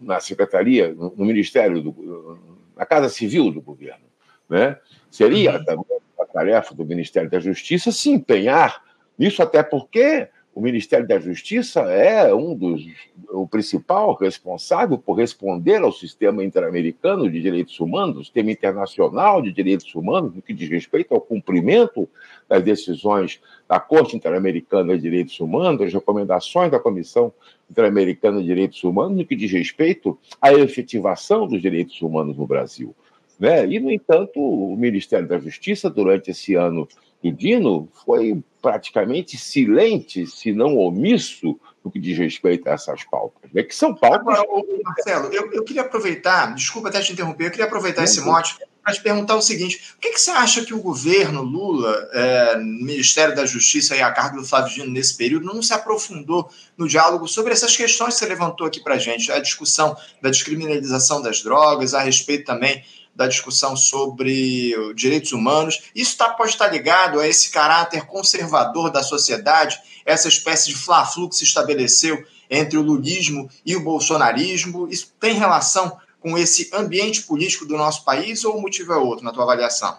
na 0.00 0.20
Secretaria, 0.20 0.92
no 0.92 1.24
Ministério, 1.24 1.80
do, 1.80 2.38
na 2.76 2.84
Casa 2.84 3.08
Civil 3.08 3.50
do 3.50 3.60
governo. 3.60 4.04
Né? 4.48 4.76
Seria 5.10 5.58
uhum. 5.58 5.64
também 5.64 5.98
a 6.20 6.26
tarefa 6.26 6.74
do 6.74 6.84
Ministério 6.84 7.30
da 7.30 7.38
Justiça 7.38 7.90
se 7.92 8.10
empenhar 8.10 8.82
Isso 9.18 9.42
até 9.42 9.62
porque 9.62 10.28
o 10.54 10.60
Ministério 10.60 11.06
da 11.06 11.18
Justiça 11.18 11.80
é 11.80 12.32
um 12.32 12.54
dos 12.54 12.86
o 13.30 13.46
principal 13.48 14.14
responsável 14.14 14.96
por 14.96 15.14
responder 15.14 15.82
ao 15.82 15.90
sistema 15.90 16.44
interamericano 16.44 17.28
de 17.28 17.42
direitos 17.42 17.80
humanos, 17.80 18.26
sistema 18.26 18.52
internacional 18.52 19.42
de 19.42 19.50
direitos 19.50 19.92
humanos, 19.94 20.34
no 20.34 20.40
que 20.40 20.54
diz 20.54 20.68
respeito 20.70 21.12
ao 21.12 21.20
cumprimento 21.20 22.08
das 22.48 22.62
decisões 22.62 23.40
da 23.68 23.80
Corte 23.80 24.14
Interamericana 24.14 24.94
de 24.94 25.02
Direitos 25.02 25.40
Humanos, 25.40 25.80
das 25.80 25.92
recomendações 25.92 26.70
da 26.70 26.78
Comissão 26.78 27.32
Interamericana 27.68 28.40
de 28.40 28.46
Direitos 28.46 28.84
Humanos, 28.84 29.18
no 29.18 29.26
que 29.26 29.34
diz 29.34 29.50
respeito 29.50 30.16
à 30.40 30.52
efetivação 30.54 31.48
dos 31.48 31.60
direitos 31.60 32.00
humanos 32.00 32.36
no 32.36 32.46
Brasil. 32.46 32.94
Né? 33.38 33.66
E, 33.66 33.80
no 33.80 33.90
entanto, 33.90 34.38
o 34.38 34.76
Ministério 34.76 35.26
da 35.26 35.38
Justiça, 35.38 35.90
durante 35.90 36.30
esse 36.30 36.54
ano 36.54 36.86
do 37.22 37.32
Dino, 37.32 37.88
foi 38.04 38.40
praticamente 38.64 39.36
silente, 39.36 40.26
se 40.26 40.50
não 40.50 40.78
omisso, 40.78 41.60
no 41.84 41.90
que 41.90 42.00
diz 42.00 42.16
respeito 42.16 42.66
a 42.66 42.72
essas 42.72 43.04
pautas, 43.04 43.50
né? 43.52 43.62
que 43.62 43.74
são 43.74 43.94
pautas. 43.94 44.38
Agora, 44.38 44.42
Marcelo, 44.82 45.26
eu, 45.34 45.52
eu, 45.52 45.62
queria 45.62 45.82
aproveitar, 45.82 46.54
desculpa 46.54 46.88
até 46.88 46.98
te 47.02 47.12
interromper, 47.12 47.44
eu 47.44 47.50
queria 47.50 47.66
aproveitar 47.66 48.04
esse 48.04 48.22
mote 48.22 48.56
para 48.82 48.94
te 48.94 49.02
perguntar 49.02 49.36
o 49.36 49.42
seguinte: 49.42 49.94
o 49.98 50.00
que, 50.00 50.12
que, 50.12 50.18
você 50.18 50.30
acha 50.30 50.64
que 50.64 50.72
o 50.72 50.80
governo 50.80 51.42
Lula, 51.42 52.08
é, 52.14 52.56
Ministério 52.56 53.36
da 53.36 53.44
Justiça 53.44 53.94
e 53.94 54.00
a 54.00 54.10
cargo 54.10 54.38
do 54.38 54.46
Flávio 54.46 54.72
Dino 54.72 54.90
nesse 54.90 55.14
período, 55.14 55.44
não 55.44 55.60
se 55.60 55.74
aprofundou 55.74 56.48
no 56.74 56.88
diálogo 56.88 57.28
sobre 57.28 57.52
essas 57.52 57.76
questões 57.76 58.14
que 58.14 58.20
você 58.20 58.26
levantou 58.26 58.66
aqui 58.66 58.80
para 58.80 58.94
a 58.94 58.98
gente? 58.98 59.30
A 59.30 59.40
discussão 59.40 59.94
da 60.22 60.30
descriminalização 60.30 61.20
das 61.20 61.42
drogas, 61.42 61.92
a 61.92 62.00
respeito 62.00 62.46
também 62.46 62.82
da 63.14 63.26
discussão 63.26 63.76
sobre 63.76 64.74
direitos 64.94 65.32
humanos. 65.32 65.90
Isso 65.94 66.16
tá, 66.16 66.30
pode 66.30 66.50
estar 66.50 66.68
ligado 66.68 67.20
a 67.20 67.28
esse 67.28 67.50
caráter 67.50 68.06
conservador 68.06 68.90
da 68.90 69.02
sociedade, 69.02 69.78
essa 70.04 70.28
espécie 70.28 70.68
de 70.68 70.76
fla-flu 70.76 71.28
que 71.28 71.36
se 71.36 71.44
estabeleceu 71.44 72.24
entre 72.50 72.76
o 72.76 72.82
lulismo 72.82 73.48
e 73.64 73.76
o 73.76 73.82
bolsonarismo. 73.82 74.88
Isso 74.88 75.14
tem 75.20 75.34
relação 75.34 75.96
com 76.20 76.36
esse 76.36 76.70
ambiente 76.74 77.22
político 77.22 77.64
do 77.64 77.76
nosso 77.76 78.04
país 78.04 78.44
ou 78.44 78.56
o 78.56 78.60
motivo 78.60 78.92
é 78.92 78.96
outro, 78.96 79.24
na 79.24 79.32
tua 79.32 79.44
avaliação? 79.44 79.98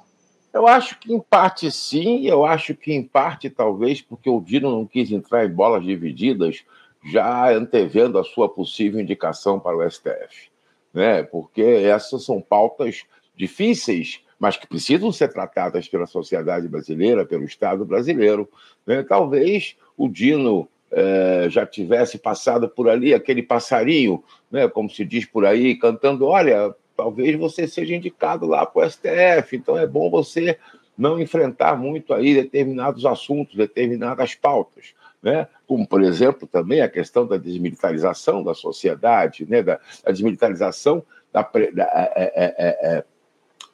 Eu 0.54 0.68
acho 0.68 0.98
que 1.00 1.14
em 1.14 1.20
parte 1.20 1.70
sim, 1.70 2.26
eu 2.26 2.46
acho 2.46 2.74
que 2.74 2.94
em 2.94 3.04
parte 3.04 3.50
talvez 3.50 4.02
porque 4.02 4.30
o 4.30 4.40
Dino 4.40 4.72
não 4.72 4.86
quis 4.86 5.12
entrar 5.12 5.46
em 5.46 5.54
bolas 5.54 5.84
divididas, 5.84 6.64
já 7.04 7.52
antevendo 7.52 8.18
a 8.18 8.24
sua 8.24 8.50
possível 8.50 9.00
indicação 9.00 9.60
para 9.60 9.78
o 9.78 9.90
STF 9.90 10.55
né? 10.96 11.22
porque 11.24 11.62
essas 11.62 12.24
são 12.24 12.42
pautas 12.42 13.04
difíceis, 13.36 14.22
mas 14.40 14.56
que 14.56 14.66
precisam 14.66 15.12
ser 15.12 15.28
tratadas 15.32 15.88
pela 15.90 16.08
sociedade 16.08 16.68
brasileira, 16.68 17.26
pelo 17.26 17.44
Estado 17.44 17.86
brasileiro. 17.86 18.50
Né? 18.88 19.04
Talvez 19.04 19.76
o 19.98 20.08
Dino 20.08 20.68
é, 20.92 21.48
já 21.50 21.66
tivesse 21.66 22.18
passado 22.18 22.70
por 22.70 22.88
ali, 22.88 23.14
aquele 23.14 23.44
passarinho, 23.44 24.24
né, 24.50 24.68
como 24.70 24.90
se 24.90 25.04
diz 25.04 25.26
por 25.26 25.46
aí, 25.46 25.76
cantando: 25.76 26.26
olha, 26.26 26.74
talvez 26.96 27.38
você 27.38 27.68
seja 27.68 27.96
indicado 27.96 28.46
lá 28.46 28.66
para 28.66 28.86
o 28.86 28.90
STF, 28.90 29.56
então 29.56 29.78
é 29.78 29.86
bom 29.86 30.10
você 30.10 30.58
não 30.98 31.20
enfrentar 31.20 31.76
muito 31.78 32.14
aí 32.14 32.34
determinados 32.34 33.06
assuntos, 33.06 33.56
determinadas 33.56 34.36
pautas 34.36 34.94
né? 35.26 35.48
como, 35.66 35.88
por 35.88 36.04
exemplo, 36.04 36.48
também 36.48 36.82
a 36.82 36.88
questão 36.88 37.26
da 37.26 37.36
desmilitarização 37.36 38.44
da 38.44 38.54
sociedade, 38.54 39.44
né? 39.50 39.64
da, 39.64 39.80
da 40.04 40.12
desmilitarização 40.12 41.04
da, 41.34 41.42
da 41.42 41.84
é, 41.84 43.04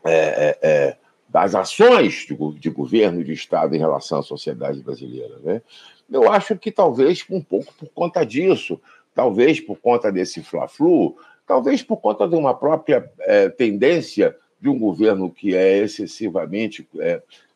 é, 0.06 0.58
é, 0.62 0.98
das 1.28 1.54
ações 1.54 2.26
de, 2.26 2.36
de, 2.58 2.70
governo 2.70 3.20
e 3.20 3.26
de 3.26 3.34
Estado 3.34 3.76
em 3.76 3.80
relação 3.80 4.20
à 4.20 4.24
sociedade 4.24 4.82
brasileira. 4.82 5.40
Né? 5.44 5.62
Eu 6.10 6.32
acho 6.32 6.58
que 6.58 6.72
talvez 6.72 7.26
um 7.30 7.42
pouco 7.42 7.74
por 7.74 7.90
conta 7.90 8.24
disso, 8.24 8.80
talvez 9.14 9.60
por 9.60 9.76
conta 9.76 10.10
desse 10.10 10.42
fla-flu, 10.42 11.18
talvez 11.46 11.84
por 11.84 11.98
conta 11.98 12.30
de 12.30 12.36
uma 12.36 12.54
própria 12.54 13.12
tendência 13.58 14.38
de 14.60 14.70
um 14.70 14.80
governo 14.80 15.30
que 15.30 15.54
é 15.54 15.80
excessivamente 15.80 16.88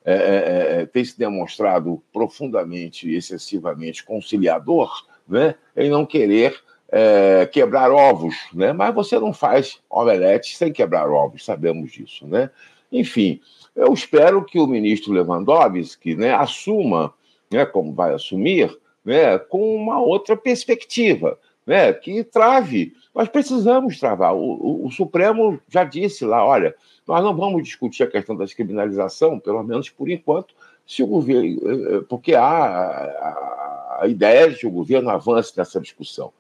é, 0.06 0.14
é, 0.14 0.82
é, 0.82 0.86
tem 0.86 1.04
se 1.04 1.18
demonstrado 1.18 2.02
profundamente 2.14 3.10
e 3.10 3.16
excessivamente 3.16 4.06
conciliador 4.06 4.92
né, 5.28 5.56
em 5.76 5.90
não 5.90 6.06
querer 6.06 6.56
é, 6.90 7.48
quebrar 7.48 7.92
ovos, 7.92 8.36
né? 8.54 8.72
mas 8.72 8.94
você 8.94 9.20
não 9.20 9.34
faz 9.34 9.80
omelete 9.90 10.56
sem 10.56 10.72
quebrar 10.72 11.10
ovos, 11.10 11.44
sabemos 11.44 11.92
disso. 11.92 12.28
Né? 12.28 12.52
Enfim, 12.92 13.42
eu 13.76 13.92
espero 13.94 14.46
que 14.46 14.60
o 14.60 14.68
ministro 14.68 15.12
Lewandowski 15.12 16.16
né, 16.16 16.34
assuma, 16.34 17.12
né, 17.52 17.66
como 17.66 17.92
vai 17.92 18.14
assumir, 18.14 18.78
né, 19.04 19.40
com 19.40 19.76
uma 19.76 20.00
outra 20.00 20.38
perspectiva, 20.38 21.40
né, 21.66 21.92
que 21.94 22.24
trave. 22.24 22.94
Nós 23.14 23.28
precisamos 23.28 24.00
travar. 24.00 24.36
O, 24.36 24.40
o, 24.40 24.86
o 24.86 24.92
Supremo 24.92 25.60
já 25.68 25.84
disse 25.84 26.26
lá: 26.26 26.46
olha, 26.46 26.76
nós 27.08 27.24
não 27.24 27.36
vamos 27.36 27.64
discutir 27.64 28.04
a 28.04 28.08
questão 28.08 28.36
da 28.36 28.46
descriminalização, 28.46 29.40
pelo 29.40 29.64
menos 29.64 29.90
por 29.90 30.10
enquanto, 30.10 30.54
se 30.86 31.02
o 31.02 31.08
governo, 31.08 31.60
eh, 31.70 32.02
porque 32.08 32.36
há 32.36 32.46
a, 32.46 34.00
a 34.02 34.08
ideia 34.08 34.50
de 34.50 34.58
que 34.58 34.68
o 34.68 34.72
governo 34.72 35.10
avance 35.10 35.54
nessa 35.58 35.80
discussão. 35.80 36.32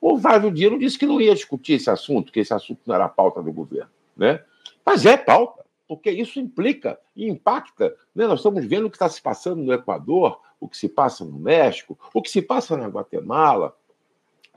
O 0.00 0.18
Flávio 0.18 0.50
Dino 0.50 0.78
disse 0.78 0.98
que 0.98 1.06
não 1.06 1.20
ia 1.20 1.34
discutir 1.34 1.74
esse 1.74 1.90
assunto, 1.90 2.30
que 2.30 2.40
esse 2.40 2.54
assunto 2.54 2.80
não 2.86 2.94
era 2.94 3.08
pauta 3.08 3.42
do 3.42 3.52
governo. 3.52 3.90
Né? 4.16 4.40
Mas 4.84 5.04
é 5.04 5.16
pauta, 5.16 5.64
porque 5.88 6.10
isso 6.10 6.38
implica 6.38 6.98
e 7.16 7.28
impacta. 7.28 7.94
Né? 8.14 8.26
Nós 8.26 8.38
estamos 8.38 8.64
vendo 8.64 8.86
o 8.86 8.90
que 8.90 8.96
está 8.96 9.08
se 9.08 9.20
passando 9.20 9.62
no 9.62 9.72
Equador, 9.72 10.40
o 10.60 10.68
que 10.68 10.76
se 10.76 10.88
passa 10.88 11.24
no 11.24 11.38
México, 11.38 11.98
o 12.14 12.22
que 12.22 12.30
se 12.30 12.42
passa 12.42 12.76
na 12.76 12.86
Guatemala, 12.86 13.74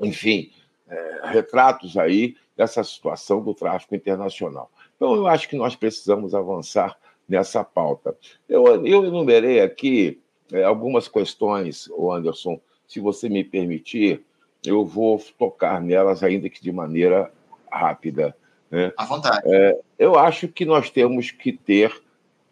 enfim, 0.02 0.52
é, 0.90 1.22
retratos 1.24 1.98
aí 1.98 2.36
dessa 2.56 2.84
situação 2.84 3.42
do 3.42 3.54
tráfico 3.54 3.96
internacional. 3.96 4.70
Então, 4.96 5.16
eu 5.16 5.28
acho 5.28 5.48
que 5.50 5.56
nós 5.56 5.76
precisamos 5.76 6.36
avançar 6.36 6.98
nessa 7.28 7.64
pauta. 7.64 8.16
Eu, 8.48 8.86
eu 8.86 9.06
enumerei 9.06 9.62
aqui 9.62 10.20
é, 10.52 10.64
algumas 10.64 11.08
questões, 11.08 11.90
Anderson, 11.98 12.60
se 12.86 13.00
você 13.00 13.30
me 13.30 13.44
permitir, 13.44 14.22
eu 14.66 14.86
vou 14.86 15.18
tocar 15.40 15.82
nelas, 15.82 16.24
ainda 16.24 16.50
que 16.50 16.62
de 16.62 16.72
maneira 16.72 17.32
rápida. 17.72 18.36
Né? 18.70 18.92
À 18.98 19.06
vontade. 19.06 19.42
É, 19.46 19.80
eu 19.98 20.18
acho 20.20 20.48
que 20.48 20.66
nós 20.66 20.90
temos 20.90 21.32
que 21.32 21.54
ter, 21.54 21.92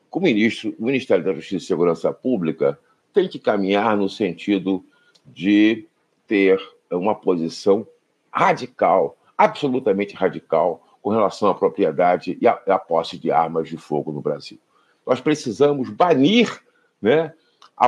o 0.09 0.19
ministro, 0.19 0.73
o 0.79 0.85
Ministério 0.85 1.23
da 1.23 1.33
Justiça 1.33 1.65
e 1.65 1.67
Segurança 1.67 2.11
Pública 2.13 2.79
tem 3.13 3.27
que 3.27 3.37
caminhar 3.37 3.97
no 3.97 4.09
sentido 4.09 4.83
de 5.25 5.85
ter 6.25 6.59
uma 6.95 7.15
posição 7.15 7.85
radical, 8.31 9.17
absolutamente 9.37 10.15
radical, 10.15 10.83
com 11.01 11.09
relação 11.09 11.49
à 11.49 11.55
propriedade 11.55 12.37
e 12.41 12.47
à, 12.47 12.53
à 12.67 12.77
posse 12.77 13.17
de 13.17 13.31
armas 13.31 13.69
de 13.69 13.77
fogo 13.77 14.11
no 14.11 14.21
Brasil. 14.21 14.59
Nós 15.05 15.21
precisamos 15.21 15.89
banir 15.89 16.61
né, 17.01 17.33
a, 17.75 17.87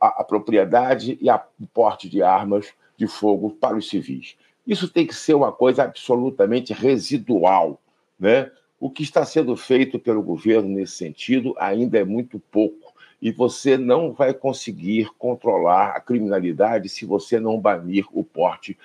a, 0.00 0.20
a 0.20 0.24
propriedade 0.24 1.18
e 1.20 1.28
a, 1.28 1.44
o 1.60 1.66
porte 1.66 2.08
de 2.08 2.22
armas 2.22 2.72
de 2.96 3.06
fogo 3.06 3.50
para 3.50 3.76
os 3.76 3.88
civis. 3.88 4.36
Isso 4.66 4.88
tem 4.88 5.06
que 5.06 5.14
ser 5.14 5.34
uma 5.34 5.52
coisa 5.52 5.84
absolutamente 5.84 6.72
residual. 6.72 7.80
Né? 8.18 8.50
O 8.80 8.90
que 8.90 9.02
está 9.02 9.24
sendo 9.24 9.54
feito 9.56 9.98
pelo 9.98 10.22
governo 10.22 10.68
nesse 10.68 10.96
sentido 10.96 11.54
ainda 11.58 11.98
é 11.98 12.04
muito 12.04 12.38
pouco. 12.50 12.85
E 13.26 13.32
você 13.32 13.76
não 13.76 14.12
vai 14.12 14.32
conseguir 14.32 15.10
controlar 15.18 15.96
a 15.96 16.00
criminalidade 16.00 16.88
se 16.88 17.04
você 17.04 17.40
não 17.40 17.58
banir 17.58 18.06
o 18.12 18.22
porte 18.22 18.78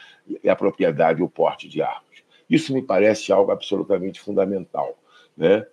e 0.44 0.50
a 0.50 0.56
propriedade 0.56 1.22
o 1.22 1.30
porte 1.30 1.70
de 1.70 1.80
armas. 1.80 2.24
Isso 2.50 2.74
me 2.74 2.82
parece 2.82 3.32
algo 3.32 3.52
absolutamente 3.52 4.20
fundamental. 4.20 4.98
Né? 5.38 5.64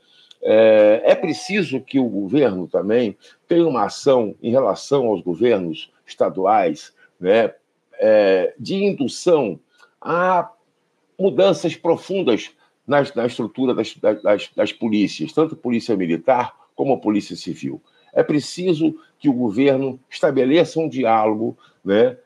É, 0.42 1.00
é 1.02 1.14
preciso 1.14 1.80
que 1.80 1.98
o 1.98 2.10
governo 2.10 2.68
também 2.68 3.16
tenha 3.48 3.66
uma 3.66 3.87
ação 3.87 4.34
em 4.42 4.50
relação 4.50 5.06
aos 5.06 5.22
governos 5.22 5.90
estaduais 6.06 6.92
né, 7.18 7.54
é, 7.94 8.52
de 8.58 8.75
indução 8.75 9.58
a 9.98 10.52
mudanças 11.18 11.75
profundas 11.75 12.50
nas, 12.87 13.14
na 13.14 13.25
estrutura 13.25 13.75
das, 13.75 13.96
das, 13.96 14.50
das 14.54 14.72
polícias, 14.75 15.32
tanto 15.32 15.56
polícia 15.56 15.96
militar 15.96 16.54
como 16.75 17.00
polícia 17.00 17.34
civil. 17.34 17.80
É 18.18 18.22
preciso 18.25 18.98
que 19.20 19.28
o 19.28 19.32
governo 19.32 19.96
estabeleça 20.10 20.80
um 20.80 20.88
diálogo 20.88 21.56
né, 21.84 22.16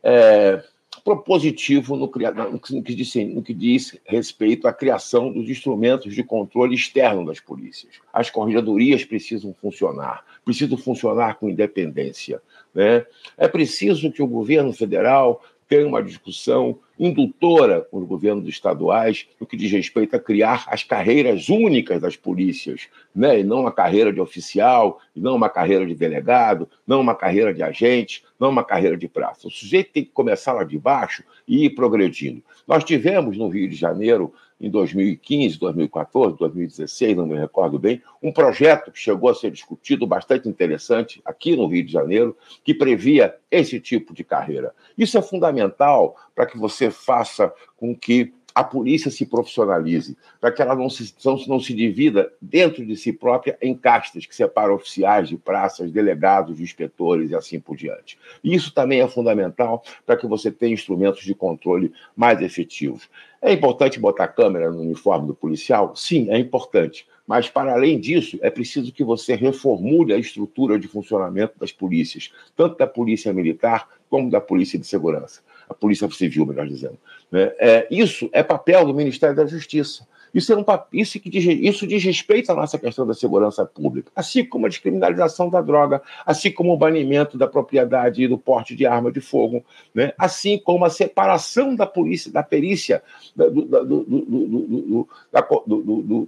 é, 0.00 0.62
propositivo 1.02 1.96
no, 1.96 2.06
no, 2.06 2.60
que 2.60 2.94
diz, 2.94 3.14
no 3.34 3.42
que 3.42 3.52
diz 3.52 3.98
respeito 4.04 4.68
à 4.68 4.72
criação 4.72 5.32
dos 5.32 5.50
instrumentos 5.50 6.14
de 6.14 6.22
controle 6.22 6.76
externo 6.76 7.26
das 7.26 7.40
polícias. 7.40 7.94
As 8.12 8.30
corregedorias 8.30 9.04
precisam 9.04 9.52
funcionar, 9.60 10.24
precisam 10.44 10.78
funcionar 10.78 11.34
com 11.34 11.50
independência. 11.50 12.40
Né? 12.72 13.04
É 13.36 13.48
preciso 13.48 14.12
que 14.12 14.22
o 14.22 14.28
governo 14.28 14.72
federal 14.72 15.42
tem 15.68 15.84
uma 15.84 16.02
discussão 16.02 16.78
indutora 16.98 17.80
com 17.90 17.98
os 17.98 18.06
governos 18.06 18.48
estaduais 18.48 19.26
no 19.40 19.46
que 19.46 19.56
diz 19.56 19.70
respeito 19.72 20.14
a 20.14 20.20
criar 20.20 20.64
as 20.68 20.84
carreiras 20.84 21.48
únicas 21.48 22.00
das 22.00 22.16
polícias, 22.16 22.88
né? 23.14 23.40
e 23.40 23.44
não 23.44 23.60
uma 23.60 23.72
carreira 23.72 24.12
de 24.12 24.20
oficial, 24.20 25.00
e 25.14 25.20
não 25.20 25.34
uma 25.34 25.48
carreira 25.48 25.86
de 25.86 25.94
delegado, 25.94 26.68
não 26.86 27.00
uma 27.00 27.14
carreira 27.14 27.52
de 27.52 27.62
agente, 27.62 28.24
não 28.38 28.50
uma 28.50 28.64
carreira 28.64 28.96
de 28.96 29.08
praça. 29.08 29.48
O 29.48 29.50
sujeito 29.50 29.92
tem 29.92 30.04
que 30.04 30.10
começar 30.10 30.52
lá 30.52 30.64
de 30.64 30.78
baixo 30.78 31.24
e 31.46 31.64
ir 31.64 31.70
progredindo. 31.70 32.42
Nós 32.66 32.84
tivemos 32.84 33.36
no 33.36 33.48
Rio 33.48 33.68
de 33.68 33.76
Janeiro 33.76 34.32
em 34.60 34.70
2015, 34.70 35.58
2014, 35.58 36.38
2016, 36.38 37.16
não 37.16 37.26
me 37.26 37.38
recordo 37.38 37.78
bem, 37.78 38.02
um 38.22 38.32
projeto 38.32 38.90
que 38.90 38.98
chegou 38.98 39.28
a 39.28 39.34
ser 39.34 39.50
discutido, 39.50 40.06
bastante 40.06 40.48
interessante, 40.48 41.20
aqui 41.24 41.56
no 41.56 41.66
Rio 41.66 41.84
de 41.84 41.92
Janeiro, 41.92 42.36
que 42.62 42.72
previa 42.72 43.34
esse 43.50 43.80
tipo 43.80 44.14
de 44.14 44.24
carreira. 44.24 44.72
Isso 44.96 45.18
é 45.18 45.22
fundamental 45.22 46.16
para 46.34 46.46
que 46.46 46.56
você 46.56 46.90
faça 46.90 47.52
com 47.76 47.94
que 47.94 48.32
a 48.54 48.62
polícia 48.62 49.10
se 49.10 49.26
profissionalize, 49.26 50.16
para 50.40 50.52
que 50.52 50.62
ela 50.62 50.76
não 50.76 50.88
se, 50.88 51.12
não 51.48 51.58
se 51.58 51.74
divida 51.74 52.32
dentro 52.40 52.86
de 52.86 52.96
si 52.96 53.12
própria 53.12 53.58
em 53.60 53.74
castas 53.74 54.26
que 54.26 54.34
separam 54.34 54.74
oficiais 54.74 55.28
de 55.28 55.36
praças, 55.36 55.90
delegados, 55.90 56.56
de 56.56 56.62
inspetores 56.62 57.30
e 57.30 57.34
assim 57.34 57.58
por 57.58 57.76
diante. 57.76 58.16
Isso 58.44 58.72
também 58.72 59.00
é 59.00 59.08
fundamental 59.08 59.82
para 60.06 60.16
que 60.16 60.26
você 60.26 60.52
tenha 60.52 60.72
instrumentos 60.72 61.24
de 61.24 61.34
controle 61.34 61.92
mais 62.14 62.40
efetivos. 62.40 63.08
É 63.42 63.52
importante 63.52 63.98
botar 63.98 64.28
câmera 64.28 64.70
no 64.70 64.82
uniforme 64.82 65.26
do 65.26 65.34
policial? 65.34 65.94
Sim, 65.96 66.30
é 66.30 66.38
importante. 66.38 67.06
Mas, 67.26 67.48
para 67.48 67.72
além 67.72 67.98
disso, 67.98 68.38
é 68.40 68.50
preciso 68.50 68.92
que 68.92 69.02
você 69.02 69.34
reformule 69.34 70.12
a 70.12 70.18
estrutura 70.18 70.78
de 70.78 70.86
funcionamento 70.86 71.58
das 71.58 71.72
polícias, 71.72 72.30
tanto 72.54 72.76
da 72.76 72.86
Polícia 72.86 73.32
Militar 73.32 73.88
como 74.08 74.30
da 74.30 74.40
Polícia 74.40 74.78
de 74.78 74.86
Segurança 74.86 75.42
a 75.68 75.74
Polícia 75.74 76.08
Civil, 76.10 76.46
melhor 76.46 76.66
dizendo. 76.66 76.98
Né? 77.30 77.52
É, 77.58 77.86
isso 77.90 78.28
é 78.32 78.42
papel 78.42 78.86
do 78.86 78.94
Ministério 78.94 79.34
da 79.34 79.46
Justiça. 79.46 80.06
Isso, 80.34 80.52
é 80.52 80.56
um, 80.56 80.64
isso, 80.92 81.20
que 81.20 81.30
diz, 81.30 81.44
isso 81.44 81.86
diz 81.86 82.02
respeito 82.02 82.50
à 82.50 82.56
nossa 82.56 82.76
questão 82.76 83.06
da 83.06 83.14
segurança 83.14 83.64
pública, 83.64 84.10
assim 84.16 84.44
como 84.44 84.66
a 84.66 84.68
descriminalização 84.68 85.48
da 85.48 85.62
droga, 85.62 86.02
assim 86.26 86.50
como 86.50 86.72
o 86.72 86.76
banimento 86.76 87.38
da 87.38 87.46
propriedade 87.46 88.24
e 88.24 88.26
do 88.26 88.36
porte 88.36 88.74
de 88.74 88.84
arma 88.84 89.12
de 89.12 89.20
fogo, 89.20 89.64
né? 89.94 90.12
assim 90.18 90.58
como 90.58 90.84
a 90.84 90.90
separação 90.90 91.76
da 91.76 91.86
polícia, 91.86 92.32
da 92.32 92.42
perícia, 92.42 93.00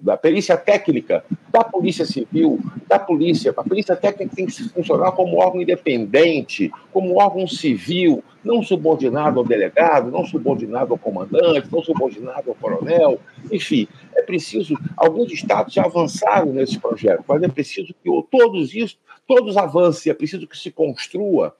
da, 0.02 0.16
perícia 0.16 0.56
técnica 0.56 1.24
da 1.50 1.64
polícia 1.64 2.06
civil, 2.06 2.60
da 2.86 3.00
polícia. 3.00 3.52
A 3.56 3.64
polícia 3.64 3.96
técnica 3.96 4.36
tem 4.36 4.46
que 4.46 4.52
funcionar 4.68 5.10
como 5.12 5.38
órgão 5.38 5.60
independente, 5.60 6.70
como 6.92 7.18
órgão 7.18 7.48
civil, 7.48 8.22
não 8.46 8.62
subordinado 8.62 9.40
ao 9.40 9.44
delegado, 9.44 10.10
não 10.10 10.24
subordinado 10.24 10.92
ao 10.92 10.98
comandante, 10.98 11.68
não 11.70 11.82
subordinado 11.82 12.50
ao 12.50 12.54
coronel, 12.54 13.20
enfim, 13.50 13.88
é 14.14 14.22
preciso, 14.22 14.78
alguns 14.96 15.32
estados 15.32 15.74
já 15.74 15.84
avançaram 15.84 16.52
nesse 16.52 16.78
projeto, 16.78 17.24
mas 17.26 17.42
é 17.42 17.48
preciso 17.48 17.92
que 17.92 18.10
todos 18.30 18.72
isso, 18.74 18.96
todos 19.26 19.56
avancem, 19.56 20.10
é 20.10 20.14
preciso 20.14 20.46
que 20.46 20.56
se 20.56 20.70
construa 20.70 21.54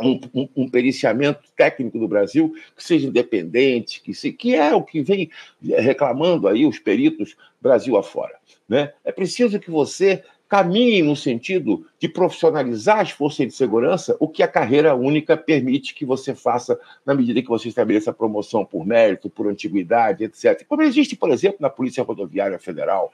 um, 0.00 0.20
um, 0.34 0.48
um, 0.56 0.68
periciamento 0.68 1.40
técnico 1.56 1.98
do 1.98 2.08
Brasil 2.08 2.52
que 2.76 2.82
seja 2.82 3.06
independente, 3.06 4.00
que, 4.00 4.12
se, 4.12 4.32
que 4.32 4.54
é 4.54 4.74
o 4.74 4.82
que 4.82 5.02
vem 5.02 5.30
reclamando 5.62 6.48
aí 6.48 6.66
os 6.66 6.78
peritos 6.78 7.36
Brasil 7.60 7.96
afora. 7.96 8.34
Né? 8.68 8.92
É 9.04 9.12
preciso 9.12 9.58
que 9.60 9.70
você 9.70 10.22
caminhe 10.48 11.02
no 11.02 11.16
sentido 11.16 11.86
de 11.98 12.08
profissionalizar 12.08 13.00
as 13.00 13.10
forças 13.10 13.46
de 13.46 13.52
segurança, 13.52 14.16
o 14.20 14.28
que 14.28 14.42
a 14.42 14.48
carreira 14.48 14.94
única 14.94 15.36
permite 15.36 15.94
que 15.94 16.04
você 16.04 16.34
faça 16.34 16.78
na 17.04 17.14
medida 17.14 17.42
que 17.42 17.48
você 17.48 17.68
estabeleça 17.68 18.10
a 18.10 18.14
promoção 18.14 18.64
por 18.64 18.86
mérito, 18.86 19.30
por 19.30 19.48
antiguidade, 19.48 20.24
etc. 20.24 20.64
Como 20.68 20.82
existe, 20.82 21.16
por 21.16 21.30
exemplo, 21.30 21.58
na 21.60 21.70
Polícia 21.70 22.04
Rodoviária 22.04 22.58
Federal, 22.58 23.12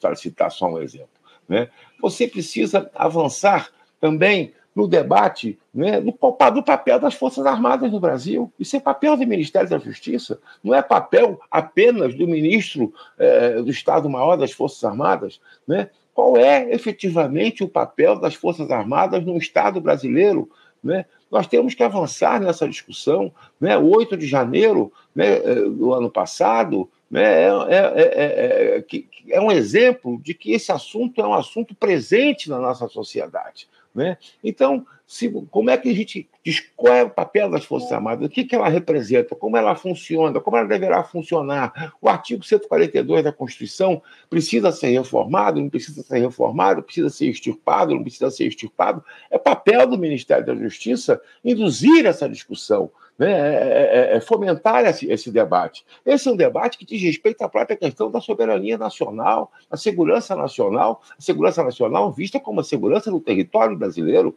para 0.00 0.16
citar 0.16 0.50
só 0.50 0.66
um 0.66 0.80
exemplo. 0.80 1.08
Né? 1.48 1.68
Você 2.00 2.26
precisa 2.26 2.90
avançar 2.94 3.70
também 4.00 4.52
no 4.74 4.88
debate 4.88 5.58
né, 5.72 6.00
do, 6.00 6.12
do 6.12 6.62
papel 6.62 6.98
das 6.98 7.14
Forças 7.14 7.44
Armadas 7.44 7.92
no 7.92 8.00
Brasil. 8.00 8.50
Isso 8.58 8.76
é 8.76 8.80
papel 8.80 9.16
do 9.16 9.26
Ministério 9.26 9.68
da 9.68 9.78
Justiça, 9.78 10.40
não 10.64 10.74
é 10.74 10.82
papel 10.82 11.40
apenas 11.50 12.14
do 12.14 12.26
ministro 12.26 12.92
eh, 13.18 13.60
do 13.62 13.70
Estado-Maior 13.70 14.36
das 14.36 14.52
Forças 14.52 14.82
Armadas. 14.82 15.40
Né? 15.66 15.90
Qual 16.14 16.36
é 16.36 16.72
efetivamente 16.72 17.64
o 17.64 17.68
papel 17.68 18.18
das 18.18 18.34
Forças 18.34 18.70
Armadas 18.70 19.24
no 19.24 19.36
Estado 19.36 19.80
brasileiro. 19.80 20.50
Né? 20.82 21.06
Nós 21.30 21.46
temos 21.46 21.74
que 21.74 21.82
avançar 21.82 22.40
nessa 22.40 22.68
discussão. 22.68 23.32
Né? 23.60 23.76
O 23.78 23.88
8 23.94 24.16
de 24.16 24.26
janeiro 24.26 24.92
né, 25.14 25.36
eh, 25.36 25.54
do 25.54 25.92
ano 25.94 26.10
passado 26.10 26.88
né, 27.10 27.44
é, 27.44 27.48
é, 27.68 28.78
é, 28.78 28.84
é, 29.30 29.40
um 29.40 29.52
exemplo 29.52 30.20
de 30.22 30.34
que 30.34 30.52
esse 30.52 30.72
assunto 30.72 31.20
é 31.20 31.26
um 31.26 31.34
assunto 31.34 31.74
presente 31.74 32.48
na 32.48 32.58
nossa 32.58 32.88
sociedade. 32.88 33.68
Né? 33.94 34.16
Então, 34.42 34.86
se, 35.12 35.30
como 35.50 35.68
é 35.68 35.76
que 35.76 35.90
a 35.90 35.94
gente 35.94 36.26
diz 36.42 36.64
qual 36.74 36.94
é 36.94 37.02
o 37.02 37.10
papel 37.10 37.50
das 37.50 37.66
Forças 37.66 37.92
Armadas, 37.92 38.26
o 38.26 38.30
que, 38.30 38.44
que 38.44 38.54
ela 38.54 38.66
representa, 38.66 39.36
como 39.36 39.58
ela 39.58 39.76
funciona, 39.76 40.40
como 40.40 40.56
ela 40.56 40.66
deverá 40.66 41.04
funcionar. 41.04 41.94
O 42.00 42.08
artigo 42.08 42.42
142 42.42 43.22
da 43.22 43.30
Constituição 43.30 44.00
precisa 44.30 44.72
ser 44.72 44.88
reformado, 44.88 45.60
não 45.60 45.68
precisa 45.68 46.02
ser 46.02 46.18
reformado, 46.18 46.82
precisa 46.82 47.10
ser 47.10 47.26
extirpado, 47.26 47.94
não 47.94 48.02
precisa 48.02 48.30
ser 48.30 48.46
extirpado. 48.46 49.04
É 49.30 49.36
papel 49.36 49.86
do 49.86 49.98
Ministério 49.98 50.46
da 50.46 50.54
Justiça 50.54 51.20
induzir 51.44 52.06
essa 52.06 52.26
discussão. 52.26 52.90
Né, 53.18 53.30
é, 53.30 53.34
é, 53.34 54.14
é, 54.14 54.16
é 54.16 54.20
fomentar 54.22 54.86
esse, 54.86 55.06
esse, 55.12 55.30
debate. 55.30 55.84
Esse 56.06 56.26
é 56.26 56.32
um 56.32 56.36
debate 56.36 56.78
que 56.78 56.86
diz 56.86 57.02
respeito 57.02 57.42
à 57.42 57.48
própria 57.50 57.76
questão 57.76 58.10
da 58.10 58.22
soberania 58.22 58.78
nacional, 58.78 59.52
a 59.70 59.76
segurança 59.76 60.34
nacional, 60.34 61.02
a 61.18 61.20
segurança 61.20 61.62
nacional 61.62 62.10
vista 62.10 62.40
como 62.40 62.60
a 62.60 62.64
segurança 62.64 63.10
do 63.10 63.20
território 63.20 63.76
brasileiro. 63.76 64.34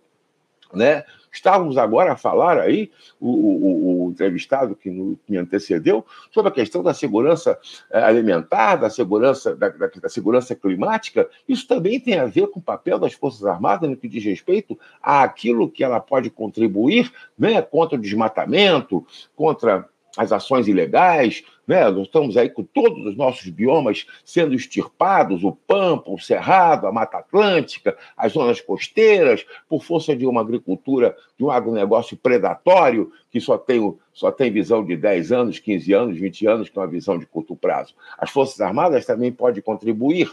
Né? 0.76 1.04
Estávamos 1.32 1.78
agora 1.78 2.14
a 2.14 2.16
falar 2.16 2.58
aí, 2.60 2.90
o, 3.20 3.30
o, 3.30 4.06
o 4.06 4.12
entrevistado 4.12 4.76
que 4.76 4.90
me 4.90 5.38
antecedeu, 5.38 6.06
sobre 6.32 6.50
a 6.50 6.54
questão 6.54 6.82
da 6.82 6.94
segurança 6.94 7.60
eh, 7.92 8.02
alimentar, 8.02 8.78
da 8.78 8.90
segurança, 8.90 9.54
da, 9.54 9.68
da, 9.70 9.88
da, 9.88 10.10
segurança 10.10 10.56
climática. 10.56 11.28
Isso 11.48 11.68
também 11.68 12.00
tem 12.00 12.18
a 12.18 12.26
ver 12.26 12.48
com 12.48 12.60
o 12.60 12.64
papel 12.64 12.98
das 12.98 13.14
Forças 13.14 13.46
Armadas 13.46 13.90
no 13.90 13.98
que 13.98 14.08
diz 14.08 14.24
respeito 14.24 14.80
àquilo 15.02 15.70
que 15.70 15.84
ela 15.84 16.00
pode 16.00 16.30
contribuir 16.30 17.12
né, 17.38 17.62
contra 17.62 17.98
o 17.98 18.02
desmatamento, 18.02 19.06
contra 19.36 19.88
as 20.18 20.32
ações 20.32 20.68
ilegais, 20.68 21.44
né? 21.68 21.90
Nós 21.90 22.06
estamos 22.06 22.38
aí 22.38 22.50
com 22.50 22.64
todos 22.64 23.06
os 23.06 23.16
nossos 23.16 23.50
biomas 23.50 24.06
sendo 24.24 24.54
extirpados, 24.54 25.44
o 25.44 25.52
pampa, 25.52 26.12
o 26.12 26.20
cerrado, 26.20 26.88
a 26.88 26.92
Mata 26.92 27.18
Atlântica, 27.18 27.98
as 28.16 28.34
zonas 28.34 28.62
costeiras, 28.62 29.46
por 29.68 29.84
força 29.84 30.16
de 30.16 30.26
uma 30.26 30.42
agricultura, 30.42 31.16
de 31.38 31.44
um 31.44 31.52
agronegócio 31.52 32.16
predatório 32.18 33.12
que 33.32 33.42
só 33.42 33.58
tem, 33.58 33.94
só 34.14 34.32
tem 34.32 34.52
visão 34.52 34.84
de 34.84 34.96
10 34.96 35.32
anos, 35.32 35.60
15 35.60 35.94
anos, 35.94 36.18
20 36.18 36.48
anos, 36.48 36.70
que 36.70 36.78
é 36.78 36.82
uma 36.82 36.88
visão 36.88 37.18
de 37.18 37.26
curto 37.26 37.56
prazo. 37.56 37.94
As 38.18 38.30
Forças 38.30 38.62
Armadas 38.62 39.06
também 39.06 39.32
podem 39.32 39.62
contribuir 39.62 40.32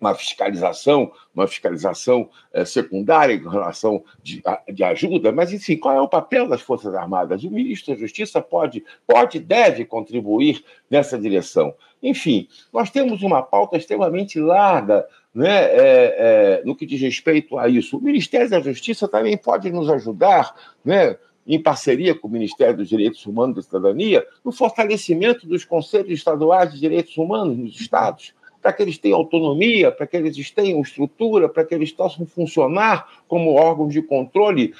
uma 0.00 0.14
fiscalização, 0.14 1.12
uma 1.34 1.46
fiscalização 1.46 2.28
é, 2.52 2.64
secundária 2.64 3.34
em 3.34 3.48
relação 3.48 4.04
de, 4.22 4.42
de 4.72 4.84
ajuda, 4.84 5.32
mas 5.32 5.52
enfim, 5.52 5.76
qual 5.76 5.96
é 5.96 6.00
o 6.00 6.08
papel 6.08 6.48
das 6.48 6.60
Forças 6.60 6.94
Armadas? 6.94 7.42
O 7.44 7.50
ministro 7.50 7.94
da 7.94 8.00
Justiça 8.00 8.40
pode, 8.40 8.84
pode, 9.06 9.38
deve 9.38 9.84
contribuir 9.84 10.64
nessa 10.90 11.18
direção. 11.18 11.74
Enfim, 12.02 12.48
nós 12.72 12.90
temos 12.90 13.22
uma 13.22 13.42
pauta 13.42 13.76
extremamente 13.76 14.38
larga 14.38 15.06
né, 15.34 15.64
é, 15.64 15.78
é, 15.78 16.62
no 16.64 16.76
que 16.76 16.86
diz 16.86 17.00
respeito 17.00 17.58
a 17.58 17.68
isso. 17.68 17.96
O 17.96 18.02
Ministério 18.02 18.48
da 18.48 18.60
Justiça 18.60 19.08
também 19.08 19.36
pode 19.36 19.70
nos 19.72 19.90
ajudar, 19.90 20.54
né, 20.84 21.16
em 21.46 21.60
parceria 21.60 22.14
com 22.14 22.28
o 22.28 22.30
Ministério 22.30 22.76
dos 22.76 22.88
Direitos 22.88 23.24
Humanos 23.26 23.52
e 23.52 23.56
da 23.56 23.62
Cidadania, 23.62 24.26
no 24.44 24.52
fortalecimento 24.52 25.46
dos 25.46 25.64
conselhos 25.64 26.12
estaduais 26.12 26.72
de 26.72 26.80
direitos 26.80 27.16
humanos 27.16 27.56
nos 27.56 27.78
estados 27.78 28.32
para 28.64 28.72
que 28.72 28.82
eles 28.82 28.96
tenham 28.96 29.18
autonomia, 29.18 29.92
para 29.92 30.06
que 30.06 30.16
eles 30.16 30.50
tenham 30.50 30.80
estrutura, 30.80 31.50
para 31.50 31.66
que 31.66 31.74
eles 31.74 31.92
possam 31.92 32.24
funcionar 32.24 33.06
como 33.28 33.52
órgãos 33.52 33.92
de 33.92 34.00
controle 34.00 34.72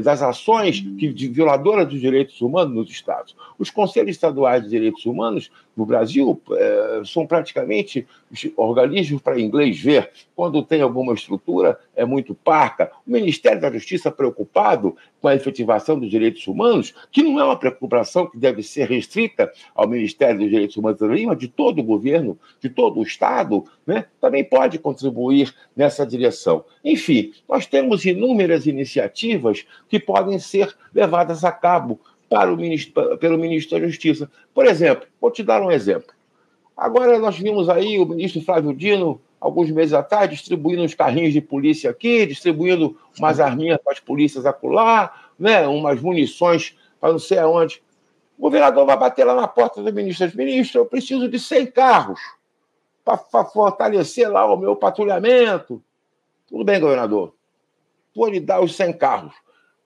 das 0.00 0.22
ações 0.22 0.76
de 0.76 1.28
violadoras 1.28 1.88
dos 1.88 2.00
direitos 2.00 2.40
humanos 2.40 2.72
nos 2.72 2.88
estados. 2.88 3.34
Os 3.58 3.70
conselhos 3.70 4.14
estaduais 4.14 4.62
de 4.62 4.68
direitos 4.68 5.04
humanos 5.04 5.50
no 5.76 5.84
Brasil 5.84 6.40
é, 6.52 7.02
são 7.04 7.26
praticamente 7.26 8.06
organismos 8.56 9.20
para 9.20 9.40
inglês 9.40 9.80
ver. 9.80 10.10
Quando 10.36 10.62
tem 10.62 10.80
alguma 10.80 11.14
estrutura, 11.14 11.78
é 11.96 12.04
muito 12.04 12.34
parca. 12.34 12.90
O 13.06 13.10
Ministério 13.10 13.60
da 13.60 13.70
Justiça, 13.70 14.10
preocupado 14.10 14.96
com 15.20 15.28
a 15.28 15.34
efetivação 15.34 15.98
dos 15.98 16.10
direitos 16.10 16.46
humanos, 16.46 16.94
que 17.10 17.22
não 17.22 17.38
é 17.40 17.44
uma 17.44 17.58
preocupação 17.58 18.26
que 18.26 18.36
deve 18.36 18.62
ser 18.62 18.88
restrita 18.88 19.52
ao 19.74 19.88
Ministério 19.88 20.40
dos 20.40 20.50
Direitos 20.50 20.76
Humanos, 20.76 21.00
mas 21.00 21.38
de 21.38 21.48
todo 21.48 21.80
o 21.80 21.84
governo, 21.84 22.38
de 22.60 22.68
todo 22.68 22.91
o 22.98 23.02
Estado, 23.02 23.64
né, 23.86 24.06
também 24.20 24.44
pode 24.44 24.78
contribuir 24.78 25.54
nessa 25.76 26.06
direção. 26.06 26.64
Enfim, 26.84 27.32
nós 27.48 27.66
temos 27.66 28.04
inúmeras 28.04 28.66
iniciativas 28.66 29.64
que 29.88 29.98
podem 29.98 30.38
ser 30.38 30.74
levadas 30.94 31.44
a 31.44 31.52
cabo 31.52 32.00
para 32.28 32.52
o 32.52 32.56
ministro, 32.56 33.18
pelo 33.18 33.36
ministro 33.36 33.78
da 33.78 33.86
Justiça. 33.86 34.30
Por 34.54 34.66
exemplo, 34.66 35.06
vou 35.20 35.30
te 35.30 35.42
dar 35.42 35.62
um 35.62 35.70
exemplo. 35.70 36.12
Agora 36.76 37.18
nós 37.18 37.38
vimos 37.38 37.68
aí 37.68 37.98
o 37.98 38.06
ministro 38.06 38.40
Flávio 38.40 38.74
Dino, 38.74 39.20
alguns 39.38 39.70
meses 39.70 39.92
atrás, 39.92 40.30
distribuindo 40.30 40.82
uns 40.82 40.94
carrinhos 40.94 41.32
de 41.32 41.40
polícia 41.40 41.90
aqui, 41.90 42.24
distribuindo 42.26 42.96
umas 43.18 43.38
arminhas 43.38 43.78
para 43.82 43.92
as 43.92 44.00
polícias 44.00 44.46
acolá, 44.46 45.12
né, 45.38 45.66
umas 45.66 46.00
munições 46.00 46.76
para 47.00 47.12
não 47.12 47.18
sei 47.18 47.38
aonde. 47.38 47.82
O 48.38 48.42
governador 48.42 48.86
vai 48.86 48.96
bater 48.96 49.24
lá 49.24 49.34
na 49.34 49.46
porta 49.46 49.82
do 49.82 49.92
ministro. 49.92 50.30
Ministro, 50.34 50.80
eu 50.80 50.86
preciso 50.86 51.28
de 51.28 51.38
100 51.38 51.66
carros 51.66 52.20
para 53.04 53.44
fortalecer 53.44 54.30
lá 54.30 54.44
o 54.46 54.56
meu 54.56 54.76
patrulhamento. 54.76 55.82
Tudo 56.46 56.64
bem, 56.64 56.80
governador. 56.80 57.34
Vou 58.14 58.28
lhe 58.28 58.40
dar 58.40 58.60
os 58.60 58.76
100 58.76 58.92
carros. 58.94 59.34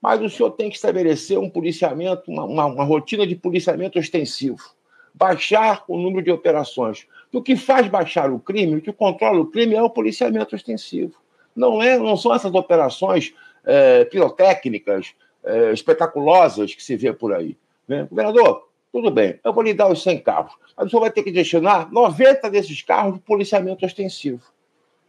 Mas 0.01 0.21
o 0.21 0.29
senhor 0.29 0.51
tem 0.51 0.69
que 0.69 0.75
estabelecer 0.75 1.39
um 1.39 1.49
policiamento, 1.49 2.29
uma, 2.29 2.43
uma, 2.43 2.65
uma 2.65 2.83
rotina 2.83 3.25
de 3.25 3.35
policiamento 3.35 3.97
ostensivo. 3.97 4.75
Baixar 5.13 5.83
o 5.87 5.97
número 5.97 6.23
de 6.23 6.31
operações. 6.31 7.07
O 7.33 7.41
que 7.41 7.55
faz 7.55 7.87
baixar 7.87 8.31
o 8.31 8.39
crime, 8.39 8.75
o 8.75 8.81
que 8.81 8.93
controla 8.93 9.39
o 9.39 9.47
crime 9.47 9.75
é 9.75 9.81
o 9.81 9.89
policiamento 9.89 10.55
ostensivo. 10.55 11.15
Não, 11.55 11.81
é, 11.81 11.97
não 11.97 12.15
são 12.15 12.33
essas 12.33 12.53
operações 12.53 13.33
é, 13.65 14.05
pirotécnicas, 14.05 15.15
é, 15.43 15.71
espetaculosas 15.71 16.75
que 16.75 16.83
se 16.83 16.95
vê 16.95 17.11
por 17.11 17.33
aí. 17.33 17.57
Né? 17.87 18.07
Governador, 18.09 18.66
tudo 18.91 19.11
bem, 19.11 19.39
eu 19.43 19.53
vou 19.53 19.63
lhe 19.63 19.73
dar 19.73 19.91
os 19.91 20.01
100 20.01 20.19
carros, 20.19 20.53
mas 20.75 20.87
o 20.87 20.89
senhor 20.89 21.01
vai 21.01 21.11
ter 21.11 21.23
que 21.23 21.31
destinar 21.31 21.91
90 21.91 22.49
desses 22.49 22.81
carros 22.81 23.15
de 23.15 23.19
policiamento 23.19 23.85
ostensivo. 23.85 24.41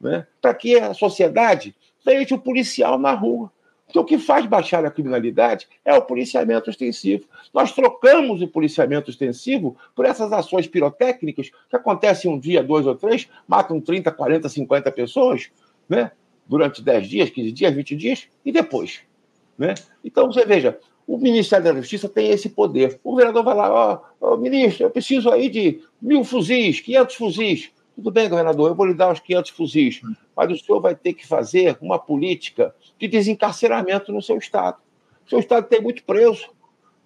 Né? 0.00 0.26
Para 0.40 0.54
que 0.54 0.76
a 0.76 0.94
sociedade 0.94 1.74
veja 2.04 2.34
o 2.34 2.40
policial 2.40 2.98
na 2.98 3.12
rua. 3.12 3.50
Porque 3.84 3.98
o 3.98 4.04
que 4.04 4.18
faz 4.18 4.44
baixar 4.44 4.84
a 4.84 4.90
criminalidade 4.90 5.66
é 5.82 5.94
o 5.94 6.02
policiamento 6.02 6.68
ostensivo. 6.68 7.24
Nós 7.54 7.72
trocamos 7.72 8.42
o 8.42 8.48
policiamento 8.48 9.10
ostensivo 9.10 9.78
por 9.96 10.04
essas 10.04 10.30
ações 10.30 10.66
pirotécnicas 10.66 11.50
que 11.70 11.76
acontecem 11.76 12.30
um 12.30 12.38
dia, 12.38 12.62
dois 12.62 12.86
ou 12.86 12.94
três, 12.94 13.28
matam 13.46 13.80
30, 13.80 14.10
40, 14.12 14.46
50 14.46 14.92
pessoas, 14.92 15.50
né? 15.88 16.12
durante 16.46 16.82
10 16.82 17.08
dias, 17.08 17.30
15 17.30 17.52
dias, 17.52 17.74
20 17.74 17.96
dias, 17.96 18.28
e 18.44 18.52
depois. 18.52 19.00
Né? 19.56 19.74
Então, 20.04 20.30
você 20.30 20.44
veja, 20.44 20.78
o 21.08 21.16
Ministério 21.16 21.64
da 21.64 21.72
Justiça 21.72 22.06
tem 22.06 22.28
esse 22.28 22.50
poder. 22.50 23.00
O 23.02 23.16
vereador 23.16 23.42
vai 23.42 23.54
lá, 23.54 23.72
ó, 23.72 23.98
oh, 24.20 24.34
oh, 24.34 24.36
ministro, 24.36 24.84
eu 24.84 24.90
preciso 24.90 25.30
aí 25.30 25.48
de 25.48 25.80
mil 26.02 26.22
fuzis, 26.22 26.80
500 26.80 27.14
fuzis. 27.14 27.70
Tudo 27.96 28.10
bem, 28.10 28.28
governador, 28.28 28.68
eu 28.68 28.74
vou 28.74 28.84
lhe 28.84 28.92
dar 28.92 29.10
uns 29.10 29.18
500 29.18 29.50
fuzis, 29.52 30.02
mas 30.36 30.52
o 30.52 30.62
senhor 30.62 30.80
vai 30.80 30.94
ter 30.94 31.14
que 31.14 31.26
fazer 31.26 31.78
uma 31.80 31.98
política 31.98 32.74
de 32.98 33.08
desencarceramento 33.08 34.12
no 34.12 34.20
seu 34.20 34.36
Estado. 34.36 34.76
O 35.26 35.30
seu 35.30 35.38
Estado 35.38 35.66
tem 35.66 35.80
muito 35.80 36.04
preso, 36.04 36.50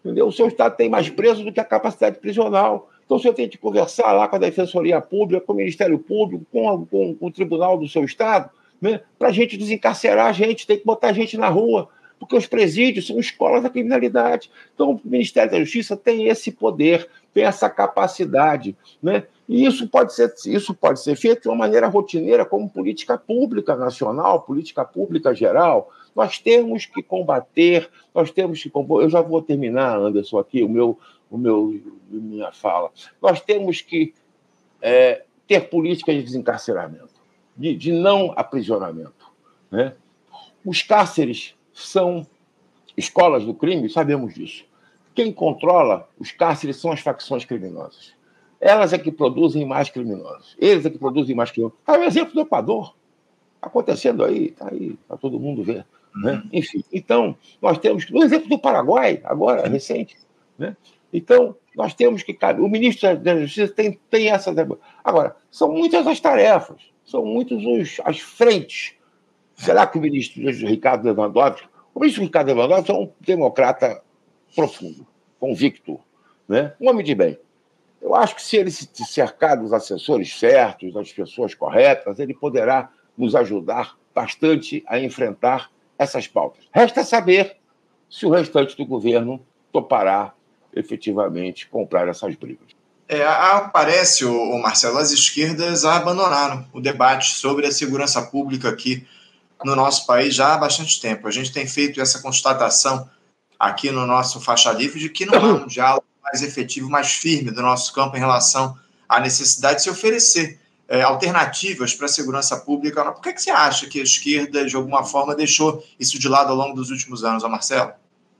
entendeu? 0.04 0.26
O 0.26 0.32
seu 0.32 0.48
Estado 0.48 0.76
tem 0.76 0.88
mais 0.88 1.08
preso 1.08 1.44
do 1.44 1.52
que 1.52 1.60
a 1.60 1.64
capacidade 1.64 2.18
prisional. 2.18 2.90
Então, 3.06 3.18
o 3.18 3.20
senhor 3.20 3.34
tem 3.34 3.48
que 3.48 3.56
conversar 3.56 4.10
lá 4.12 4.26
com 4.26 4.34
a 4.34 4.40
Defensoria 4.40 5.00
Pública, 5.00 5.46
com 5.46 5.52
o 5.52 5.56
Ministério 5.56 5.98
Público, 6.00 6.44
com, 6.50 6.84
com, 6.86 7.14
com 7.14 7.26
o 7.26 7.30
Tribunal 7.30 7.78
do 7.78 7.88
seu 7.88 8.02
Estado, 8.02 8.50
né? 8.80 9.00
para 9.16 9.28
a 9.28 9.32
gente 9.32 9.56
desencarcerar 9.56 10.26
a 10.26 10.32
gente, 10.32 10.66
tem 10.66 10.76
que 10.76 10.84
botar 10.84 11.10
a 11.10 11.12
gente 11.12 11.38
na 11.38 11.48
rua 11.48 11.88
porque 12.22 12.36
os 12.36 12.46
presídios 12.46 13.08
são 13.08 13.18
escolas 13.18 13.64
da 13.64 13.68
criminalidade. 13.68 14.48
Então, 14.72 14.92
o 14.92 15.00
Ministério 15.02 15.50
da 15.50 15.58
Justiça 15.58 15.96
tem 15.96 16.28
esse 16.28 16.52
poder, 16.52 17.08
tem 17.34 17.42
essa 17.42 17.68
capacidade, 17.68 18.76
né? 19.02 19.24
E 19.48 19.66
isso 19.66 19.88
pode 19.88 20.14
ser, 20.14 20.32
isso 20.46 20.72
pode 20.72 21.00
ser 21.00 21.16
feito 21.16 21.42
de 21.42 21.48
uma 21.48 21.56
maneira 21.56 21.88
rotineira, 21.88 22.44
como 22.44 22.70
política 22.70 23.18
pública 23.18 23.74
nacional, 23.74 24.42
política 24.42 24.84
pública 24.84 25.34
geral. 25.34 25.90
Nós 26.14 26.38
temos 26.38 26.86
que 26.86 27.02
combater, 27.02 27.90
nós 28.14 28.30
temos 28.30 28.62
que 28.62 28.70
Eu 28.72 29.10
já 29.10 29.20
vou 29.20 29.42
terminar, 29.42 29.98
Anderson, 29.98 30.38
aqui 30.38 30.62
o 30.62 30.68
meu, 30.68 30.96
o 31.28 31.36
meu, 31.36 31.80
minha 32.08 32.52
fala. 32.52 32.92
Nós 33.20 33.40
temos 33.40 33.80
que 33.80 34.14
é, 34.80 35.24
ter 35.48 35.68
políticas 35.68 36.14
de 36.14 36.22
desencarceramento, 36.22 37.20
de, 37.56 37.74
de 37.74 37.90
não 37.90 38.32
aprisionamento, 38.36 39.28
né? 39.72 39.94
Os 40.64 40.82
cárceres 40.82 41.56
são 41.72 42.26
escolas 42.96 43.44
do 43.44 43.54
crime, 43.54 43.88
sabemos 43.88 44.34
disso. 44.34 44.64
Quem 45.14 45.32
controla 45.32 46.08
os 46.18 46.30
cárceres 46.32 46.76
são 46.76 46.92
as 46.92 47.00
facções 47.00 47.44
criminosas. 47.44 48.14
Elas 48.60 48.92
é 48.92 48.98
que 48.98 49.10
produzem 49.10 49.66
mais 49.66 49.90
criminosos. 49.90 50.56
Eles 50.58 50.86
é 50.86 50.90
que 50.90 50.98
produzem 50.98 51.34
mais 51.34 51.50
criminosos. 51.50 51.78
Está 51.80 51.98
o 51.98 52.04
exemplo 52.04 52.32
do 52.32 52.40
Equador. 52.40 52.94
Acontecendo 53.60 54.24
aí, 54.24 54.46
está 54.46 54.68
aí, 54.70 54.96
para 55.06 55.16
todo 55.16 55.38
mundo 55.38 55.62
ver. 55.62 55.84
Né? 56.14 56.34
Uhum. 56.34 56.48
Enfim, 56.52 56.84
então, 56.92 57.36
nós 57.60 57.78
temos. 57.78 58.08
O 58.10 58.22
exemplo 58.22 58.48
do 58.48 58.58
Paraguai, 58.58 59.20
agora, 59.24 59.68
recente. 59.68 60.16
Né? 60.58 60.76
Então, 61.12 61.56
nós 61.76 61.94
temos 61.94 62.22
que. 62.22 62.36
O 62.58 62.68
ministro 62.68 63.16
da 63.18 63.40
Justiça 63.40 63.72
tem, 63.72 63.98
tem 64.10 64.28
essa. 64.28 64.54
Agora, 65.02 65.36
são 65.50 65.72
muitas 65.72 66.06
as 66.06 66.20
tarefas, 66.20 66.82
são 67.04 67.24
muitas 67.24 67.62
as 68.04 68.18
frentes 68.20 68.94
Será 69.54 69.86
que 69.86 69.98
o 69.98 70.00
ministro 70.00 70.42
Ricardo 70.66 71.04
Lewandowski, 71.04 71.68
o 71.94 72.00
ministro 72.00 72.22
Ricardo 72.22 72.48
Lewandowski 72.48 72.90
é 72.90 72.94
um 72.94 73.10
democrata 73.20 74.02
profundo, 74.54 75.06
convicto, 75.38 76.00
né? 76.48 76.74
um 76.80 76.88
homem 76.88 77.04
de 77.04 77.14
bem. 77.14 77.38
Eu 78.00 78.14
acho 78.14 78.34
que 78.34 78.42
se 78.42 78.56
ele 78.56 78.70
se 78.70 78.88
cercar 79.06 79.56
dos 79.56 79.72
assessores 79.72 80.36
certos, 80.38 80.92
das 80.92 81.12
pessoas 81.12 81.54
corretas, 81.54 82.18
ele 82.18 82.34
poderá 82.34 82.90
nos 83.16 83.34
ajudar 83.34 83.96
bastante 84.14 84.82
a 84.88 84.98
enfrentar 84.98 85.70
essas 85.96 86.26
pautas. 86.26 86.64
Resta 86.72 87.04
saber 87.04 87.56
se 88.10 88.26
o 88.26 88.30
restante 88.30 88.76
do 88.76 88.84
governo 88.84 89.40
topará 89.72 90.34
efetivamente 90.74 91.68
comprar 91.68 92.08
essas 92.08 92.34
brigas. 92.34 92.72
É, 93.08 93.22
o 93.24 94.58
Marcelo, 94.58 94.98
as 94.98 95.12
esquerdas 95.12 95.84
abandonaram 95.84 96.66
o 96.72 96.80
debate 96.80 97.34
sobre 97.34 97.66
a 97.66 97.72
segurança 97.72 98.22
pública 98.22 98.68
aqui 98.68 99.06
no 99.64 99.76
nosso 99.76 100.06
país 100.06 100.34
já 100.34 100.54
há 100.54 100.58
bastante 100.58 101.00
tempo. 101.00 101.26
A 101.26 101.30
gente 101.30 101.52
tem 101.52 101.66
feito 101.66 102.00
essa 102.00 102.20
constatação 102.20 103.08
aqui 103.58 103.90
no 103.90 104.06
nosso 104.06 104.40
faixa 104.40 104.72
livre 104.72 104.98
de 104.98 105.08
que 105.08 105.24
não 105.24 105.34
há 105.34 105.54
um 105.54 105.66
diálogo 105.66 106.06
mais 106.22 106.42
efetivo, 106.42 106.90
mais 106.90 107.12
firme 107.12 107.50
do 107.50 107.62
nosso 107.62 107.92
campo 107.92 108.16
em 108.16 108.20
relação 108.20 108.76
à 109.08 109.20
necessidade 109.20 109.76
de 109.76 109.82
se 109.82 109.90
oferecer 109.90 110.60
é, 110.88 111.02
alternativas 111.02 111.94
para 111.94 112.06
a 112.06 112.08
segurança 112.08 112.56
pública. 112.58 113.12
Por 113.12 113.22
que, 113.22 113.32
que 113.32 113.42
você 113.42 113.50
acha 113.50 113.86
que 113.86 114.00
a 114.00 114.02
esquerda, 114.02 114.64
de 114.64 114.76
alguma 114.76 115.04
forma, 115.04 115.34
deixou 115.34 115.84
isso 115.98 116.18
de 116.18 116.28
lado 116.28 116.50
ao 116.50 116.56
longo 116.56 116.74
dos 116.74 116.90
últimos 116.90 117.24
anos, 117.24 117.42
Marcelo? 117.44 117.92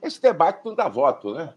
Esse 0.03 0.21
debate 0.21 0.65
não 0.65 0.75
dá 0.75 0.89
voto, 0.89 1.35
né? 1.35 1.55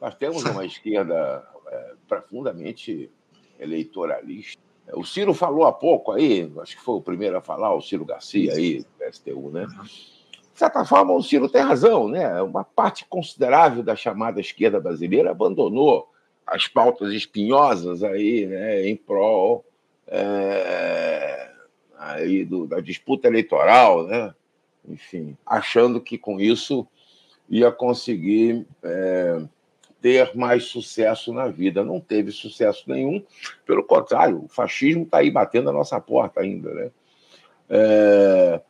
Nós 0.00 0.14
temos 0.14 0.42
uma 0.44 0.64
esquerda 0.64 1.44
é, 1.68 1.92
profundamente 2.08 3.10
eleitoralista 3.58 4.62
o 4.94 5.04
Ciro 5.04 5.32
falou 5.32 5.64
há 5.64 5.72
pouco 5.72 6.12
aí, 6.12 6.50
acho 6.60 6.76
que 6.76 6.82
foi 6.82 6.96
o 6.96 7.00
primeiro 7.00 7.36
a 7.36 7.40
falar, 7.40 7.74
o 7.74 7.80
Ciro 7.80 8.04
Garcia 8.04 8.52
aí, 8.52 8.84
STU, 9.10 9.50
né? 9.50 9.66
De 10.52 10.58
certa 10.58 10.84
forma, 10.84 11.12
o 11.14 11.22
Ciro 11.22 11.48
tem 11.48 11.62
razão, 11.62 12.08
né? 12.08 12.40
Uma 12.42 12.62
parte 12.62 13.06
considerável 13.06 13.82
da 13.82 13.96
chamada 13.96 14.40
esquerda 14.40 14.78
brasileira 14.80 15.30
abandonou 15.30 16.08
as 16.46 16.68
pautas 16.68 17.12
espinhosas 17.12 18.02
aí, 18.02 18.46
né, 18.46 18.86
em 18.86 18.96
prol 18.96 19.64
é, 20.06 21.50
aí 21.98 22.44
do, 22.44 22.66
da 22.66 22.80
disputa 22.80 23.28
eleitoral, 23.28 24.06
né? 24.06 24.34
Enfim, 24.88 25.36
achando 25.46 26.00
que 26.00 26.18
com 26.18 26.40
isso 26.40 26.86
ia 27.48 27.70
conseguir 27.70 28.66
é, 28.82 29.42
ter 30.02 30.34
mais 30.34 30.64
sucesso 30.64 31.32
na 31.32 31.46
vida. 31.46 31.84
Não 31.84 32.00
teve 32.00 32.32
sucesso 32.32 32.84
nenhum, 32.88 33.24
pelo 33.64 33.84
contrário, 33.84 34.44
o 34.44 34.48
fascismo 34.48 35.04
está 35.04 35.18
aí 35.18 35.30
batendo 35.30 35.70
a 35.70 35.72
nossa 35.72 36.00
porta 36.00 36.40
ainda. 36.40 36.74
Né? 36.74 36.90
É... 37.70 38.60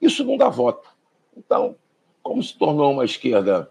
Isso 0.00 0.24
não 0.24 0.36
dá 0.36 0.48
voto. 0.48 0.88
Então, 1.36 1.76
como 2.22 2.42
se 2.42 2.56
tornou 2.56 2.92
uma 2.92 3.04
esquerda 3.04 3.70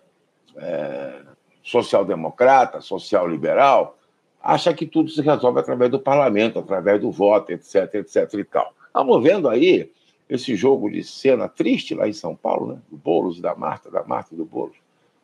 é... 0.55 1.21
social-democrata, 1.63 2.81
social-liberal, 2.81 3.97
acha 4.41 4.73
que 4.73 4.85
tudo 4.85 5.09
se 5.09 5.21
resolve 5.21 5.59
através 5.59 5.91
do 5.91 5.99
parlamento, 5.99 6.59
através 6.59 7.01
do 7.01 7.11
voto, 7.11 7.51
etc, 7.51 7.93
etc 7.95 8.33
e 8.33 8.43
tal. 8.43 8.73
Estamos 8.87 9.21
vendo 9.23 9.49
aí 9.49 9.91
esse 10.29 10.55
jogo 10.55 10.89
de 10.89 11.03
cena 11.03 11.47
triste 11.47 11.93
lá 11.93 12.07
em 12.07 12.13
São 12.13 12.35
Paulo, 12.35 12.73
né? 12.73 12.79
Do 12.89 12.97
Boulos, 12.97 13.39
da 13.39 13.55
Marta, 13.55 13.89
da 13.89 14.03
Marta 14.03 14.33
e 14.33 14.37
do 14.37 14.45
Boulos. 14.45 14.77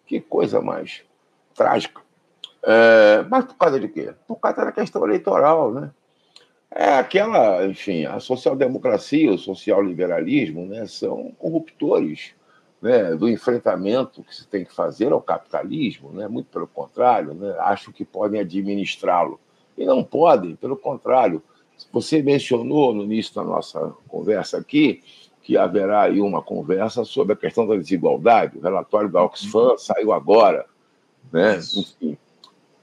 Que 0.06 0.22
coisa 0.22 0.62
mais 0.62 1.02
trágica. 1.54 2.02
É, 2.63 3.26
mas 3.30 3.46
por 3.46 3.56
causa 3.56 3.80
de 3.80 3.88
quê? 3.89 4.13
Por 4.28 4.38
causa 4.38 4.63
da 4.63 4.72
questão 4.72 5.06
eleitoral, 5.06 5.72
né? 5.72 5.92
É 6.75 6.93
aquela, 6.95 7.65
enfim, 7.67 8.05
a 8.05 8.19
social-democracia, 8.19 9.31
o 9.31 9.38
social-liberalismo, 9.38 10.65
né, 10.65 10.88
são 10.88 11.31
corruptores 11.38 12.33
né, 12.81 13.15
do 13.15 13.29
enfrentamento 13.29 14.23
que 14.23 14.36
se 14.36 14.47
tem 14.47 14.65
que 14.65 14.73
fazer 14.73 15.13
ao 15.13 15.21
capitalismo, 15.21 16.12
né? 16.12 16.27
Muito 16.27 16.47
pelo 16.47 16.67
contrário, 16.67 17.33
né? 17.33 17.55
Acham 17.59 17.93
que 17.93 18.03
podem 18.03 18.41
administrá-lo 18.41 19.39
e 19.77 19.86
não 19.86 20.03
podem, 20.03 20.55
pelo 20.57 20.75
contrário. 20.75 21.41
Você 21.93 22.21
mencionou 22.21 22.93
no 22.93 23.03
início 23.03 23.33
da 23.36 23.43
nossa 23.43 23.93
conversa 24.09 24.57
aqui 24.57 25.01
que 25.43 25.57
haverá 25.57 26.03
aí 26.03 26.21
uma 26.21 26.41
conversa 26.41 27.05
sobre 27.05 27.33
a 27.33 27.38
questão 27.38 27.67
da 27.67 27.75
desigualdade. 27.75 28.57
O 28.57 28.62
relatório 28.62 29.09
da 29.09 29.23
Oxfam 29.23 29.77
saiu 29.77 30.12
agora 30.12 30.65
Né? 31.31 31.57
Enfim, 31.57 32.17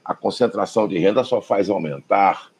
a 0.03 0.15
concentração 0.15 0.87
de 0.87 0.97
renda 0.97 1.23
só 1.23 1.41
faz 1.41 1.69
aumentar. 1.69 2.50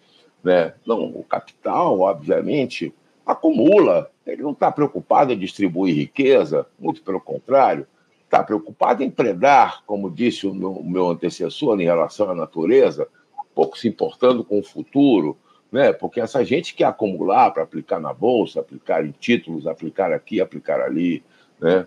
Né? 0.44 0.74
Não, 0.86 1.06
o 1.06 1.24
capital, 1.24 2.00
obviamente, 2.00 2.94
acumula. 3.26 4.10
Ele 4.26 4.42
não 4.42 4.52
está 4.52 4.72
preocupado 4.72 5.34
em 5.34 5.38
distribuir 5.38 5.96
riqueza, 5.96 6.66
muito 6.80 7.02
pelo 7.02 7.20
contrário, 7.20 7.88
está 8.24 8.44
preocupado 8.44 9.04
em 9.04 9.10
predar, 9.10 9.84
como 9.86 10.10
disse 10.10 10.48
o 10.48 10.54
meu, 10.54 10.72
o 10.72 10.90
meu 10.90 11.10
antecessor 11.10 11.80
em 11.80 11.84
relação 11.84 12.30
à 12.30 12.36
natureza, 12.36 13.08
pouco 13.54 13.78
se 13.78 13.88
importando 13.88 14.44
com 14.44 14.60
o 14.60 14.64
futuro, 14.64 15.38
né? 15.72 15.92
porque 15.92 16.22
essa 16.22 16.44
gente 16.44 16.74
quer 16.74 16.86
acumular 16.86 17.52
para 17.52 17.64
aplicar 17.64 18.00
na 18.00 18.14
bolsa, 18.14 18.62
aplicar 18.62 19.06
em 19.06 19.12
títulos, 19.12 19.68
aplicar 19.68 20.14
aqui, 20.14 20.40
aplicar 20.40 20.80
ali. 20.80 21.24
Né? 21.60 21.86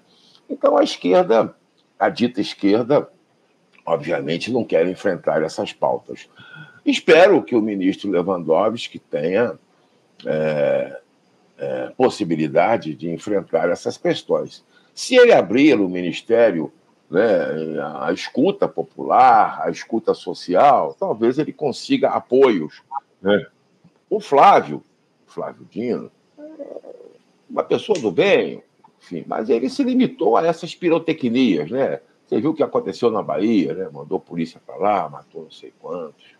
Então 0.48 0.76
a 0.76 0.84
esquerda, 0.84 1.54
a 1.98 2.08
dita 2.10 2.40
esquerda, 2.40 3.08
obviamente 3.86 4.52
não 4.52 4.64
quer 4.64 4.86
enfrentar 4.86 5.42
essas 5.42 5.72
pautas. 5.72 6.28
Espero 6.84 7.42
que 7.42 7.56
o 7.56 7.62
ministro 7.62 8.10
Lewandowski 8.10 8.98
tenha 8.98 9.58
é, 10.26 11.00
é, 11.58 11.92
possibilidade 11.96 12.94
de 12.94 13.10
enfrentar 13.10 13.70
essas 13.70 13.96
questões. 13.96 14.64
Se 14.94 15.16
ele 15.16 15.32
abrir 15.32 15.80
o 15.80 15.88
ministério 15.88 16.72
né, 17.10 17.22
a 18.00 18.12
escuta 18.12 18.68
popular, 18.68 19.62
a 19.62 19.70
escuta 19.70 20.14
social, 20.14 20.96
talvez 20.98 21.38
ele 21.38 21.52
consiga 21.52 22.10
apoios. 22.10 22.82
Né? 23.22 23.46
O 24.10 24.20
Flávio, 24.20 24.82
Flávio 25.26 25.66
Dino, 25.70 26.10
uma 27.48 27.62
pessoa 27.62 27.98
do 27.98 28.10
bem, 28.10 28.62
enfim, 29.00 29.24
mas 29.26 29.48
ele 29.48 29.68
se 29.68 29.82
limitou 29.82 30.36
a 30.36 30.46
essas 30.46 30.74
pirotecnias, 30.74 31.70
né? 31.70 32.00
Você 32.26 32.40
viu 32.40 32.50
o 32.50 32.54
que 32.54 32.62
aconteceu 32.62 33.10
na 33.10 33.22
Bahia, 33.22 33.74
né? 33.74 33.88
Mandou 33.92 34.18
polícia 34.18 34.60
para 34.64 34.76
lá, 34.76 35.08
matou 35.08 35.44
não 35.44 35.50
sei 35.50 35.72
quantos. 35.78 36.33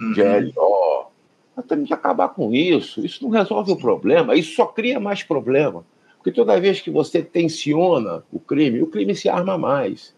Uhum. 0.00 0.14
GLO. 0.14 1.10
Nós 1.56 1.66
temos 1.66 1.86
que 1.86 1.94
acabar 1.94 2.30
com 2.30 2.54
isso. 2.54 3.04
Isso 3.04 3.22
não 3.22 3.30
resolve 3.30 3.72
o 3.72 3.76
problema, 3.76 4.34
isso 4.34 4.54
só 4.54 4.66
cria 4.66 4.98
mais 4.98 5.22
problema. 5.22 5.84
Porque 6.16 6.32
toda 6.32 6.60
vez 6.60 6.80
que 6.80 6.90
você 6.90 7.22
tensiona 7.22 8.22
o 8.32 8.38
crime, 8.38 8.82
o 8.82 8.86
crime 8.86 9.14
se 9.14 9.28
arma 9.28 9.56
mais. 9.56 10.14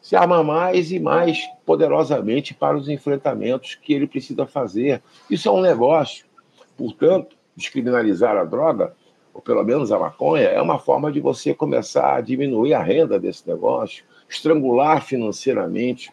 Se 0.00 0.14
arma 0.14 0.42
mais 0.42 0.92
e 0.92 1.00
mais 1.00 1.46
poderosamente 1.64 2.54
para 2.54 2.76
os 2.76 2.88
enfrentamentos 2.88 3.74
que 3.74 3.92
ele 3.92 4.06
precisa 4.06 4.46
fazer. 4.46 5.02
Isso 5.30 5.48
é 5.48 5.52
um 5.52 5.60
negócio. 5.60 6.26
Portanto, 6.76 7.36
descriminalizar 7.56 8.36
a 8.36 8.44
droga, 8.44 8.94
ou 9.32 9.40
pelo 9.40 9.64
menos 9.64 9.90
a 9.90 9.98
maconha, 9.98 10.44
é 10.44 10.60
uma 10.60 10.78
forma 10.78 11.10
de 11.10 11.20
você 11.20 11.54
começar 11.54 12.16
a 12.16 12.20
diminuir 12.20 12.74
a 12.74 12.82
renda 12.82 13.18
desse 13.18 13.48
negócio, 13.48 14.04
estrangular 14.28 15.04
financeiramente 15.04 16.12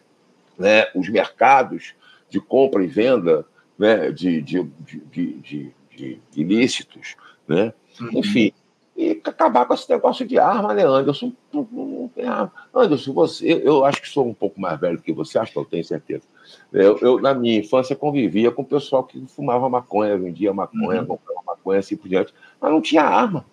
né, 0.58 0.86
os 0.94 1.08
mercados 1.08 1.94
de 2.28 2.40
compra 2.40 2.82
e 2.82 2.86
venda 2.86 3.44
né, 3.78 4.10
de, 4.10 4.40
de, 4.40 4.62
de, 5.10 5.72
de, 5.90 6.20
ilícitos. 6.36 7.16
Né? 7.46 7.72
Uhum. 8.00 8.10
Enfim, 8.14 8.52
e 8.96 9.20
acabar 9.24 9.66
com 9.66 9.74
esse 9.74 9.90
negócio 9.90 10.24
de 10.24 10.38
arma, 10.38 10.72
né, 10.72 10.84
Anderson? 10.84 11.32
Não 11.52 12.10
tem 12.14 12.26
arma. 12.26 12.52
Anderson, 12.72 13.12
você, 13.12 13.60
eu 13.64 13.84
acho 13.84 14.00
que 14.00 14.08
sou 14.08 14.26
um 14.26 14.34
pouco 14.34 14.60
mais 14.60 14.78
velho 14.78 15.00
que 15.00 15.12
você, 15.12 15.36
acho 15.36 15.52
que 15.52 15.58
eu 15.58 15.64
tenho 15.64 15.84
certeza. 15.84 16.22
Eu, 16.72 16.98
eu 16.98 17.20
na 17.20 17.34
minha 17.34 17.58
infância, 17.58 17.96
convivia 17.96 18.52
com 18.52 18.62
o 18.62 18.66
pessoal 18.66 19.02
que 19.02 19.20
fumava 19.26 19.68
maconha, 19.68 20.16
vendia 20.16 20.52
maconha, 20.52 21.00
uhum. 21.00 21.06
comprava 21.06 21.42
maconha, 21.44 21.80
assim 21.80 21.96
por 21.96 22.08
diante, 22.08 22.32
mas 22.60 22.70
não 22.70 22.80
tinha 22.80 23.02
arma. 23.02 23.44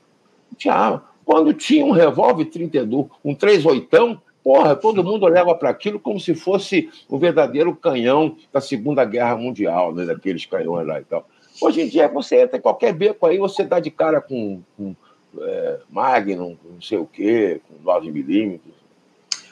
Não 0.52 0.58
tinha 0.58 0.76
arma. 0.76 1.06
Quando 1.26 1.54
tinha 1.54 1.86
um 1.86 1.92
revólver 1.92 2.46
32, 2.46 3.08
um 3.24 3.34
38, 3.34 4.22
porra, 4.44 4.76
todo 4.76 5.04
mundo 5.04 5.24
olhava 5.24 5.54
para 5.56 5.70
aquilo 5.70 6.00
como 6.00 6.20
se 6.20 6.36
fosse 6.36 6.90
o 7.08 7.18
verdadeiro 7.18 7.76
canhão 7.76 8.36
da 8.52 8.62
Segunda 8.62 9.06
Guerra 9.06 9.36
Mundial, 9.36 9.94
né, 9.94 10.06
daqueles 10.06 10.46
canhões 10.46 10.88
lá 10.88 11.00
e 11.00 11.04
tal. 11.04 11.28
Hoje 11.62 11.82
em 11.82 11.88
dia, 11.88 12.08
você 12.08 12.42
entra 12.42 12.58
em 12.58 12.62
qualquer 12.62 12.94
beco 12.94 13.26
aí, 13.26 13.38
você 13.38 13.64
dá 13.64 13.80
de 13.80 13.92
cara 13.92 14.20
com, 14.20 14.62
com 14.78 14.96
é, 15.40 15.80
Magnum, 15.90 16.58
não 16.64 16.82
sei 16.82 16.98
o 16.98 17.06
quê, 17.06 17.62
com 17.68 17.84
9 17.84 18.12
milímetros. 18.12 18.74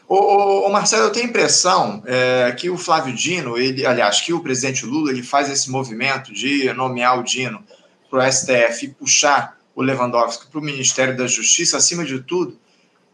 Ô, 0.08 0.66
ô, 0.66 0.70
Marcelo, 0.70 1.04
eu 1.04 1.12
tenho 1.12 1.28
a 1.28 1.30
impressão 1.30 2.02
é, 2.08 2.52
que 2.54 2.68
o 2.68 2.78
Flávio 2.78 3.14
Dino, 3.14 3.56
ele, 3.56 3.86
aliás, 3.86 4.22
que 4.22 4.34
o 4.34 4.42
presidente 4.42 4.84
Lula, 4.84 5.12
ele 5.12 5.22
faz 5.22 5.52
esse 5.52 5.70
movimento 5.70 6.34
de 6.34 6.74
nomear 6.74 7.20
o 7.20 7.24
Dino 7.24 7.64
para 8.10 8.28
o 8.28 8.32
STF 8.32 8.86
e 8.86 8.90
puxar 8.90 9.60
o 9.76 9.84
Lewandowski 9.84 10.48
para 10.48 10.60
o 10.60 10.64
Ministério 10.64 11.16
da 11.16 11.28
Justiça, 11.28 11.78
acima 11.78 12.04
de 12.04 12.20
tudo, 12.22 12.58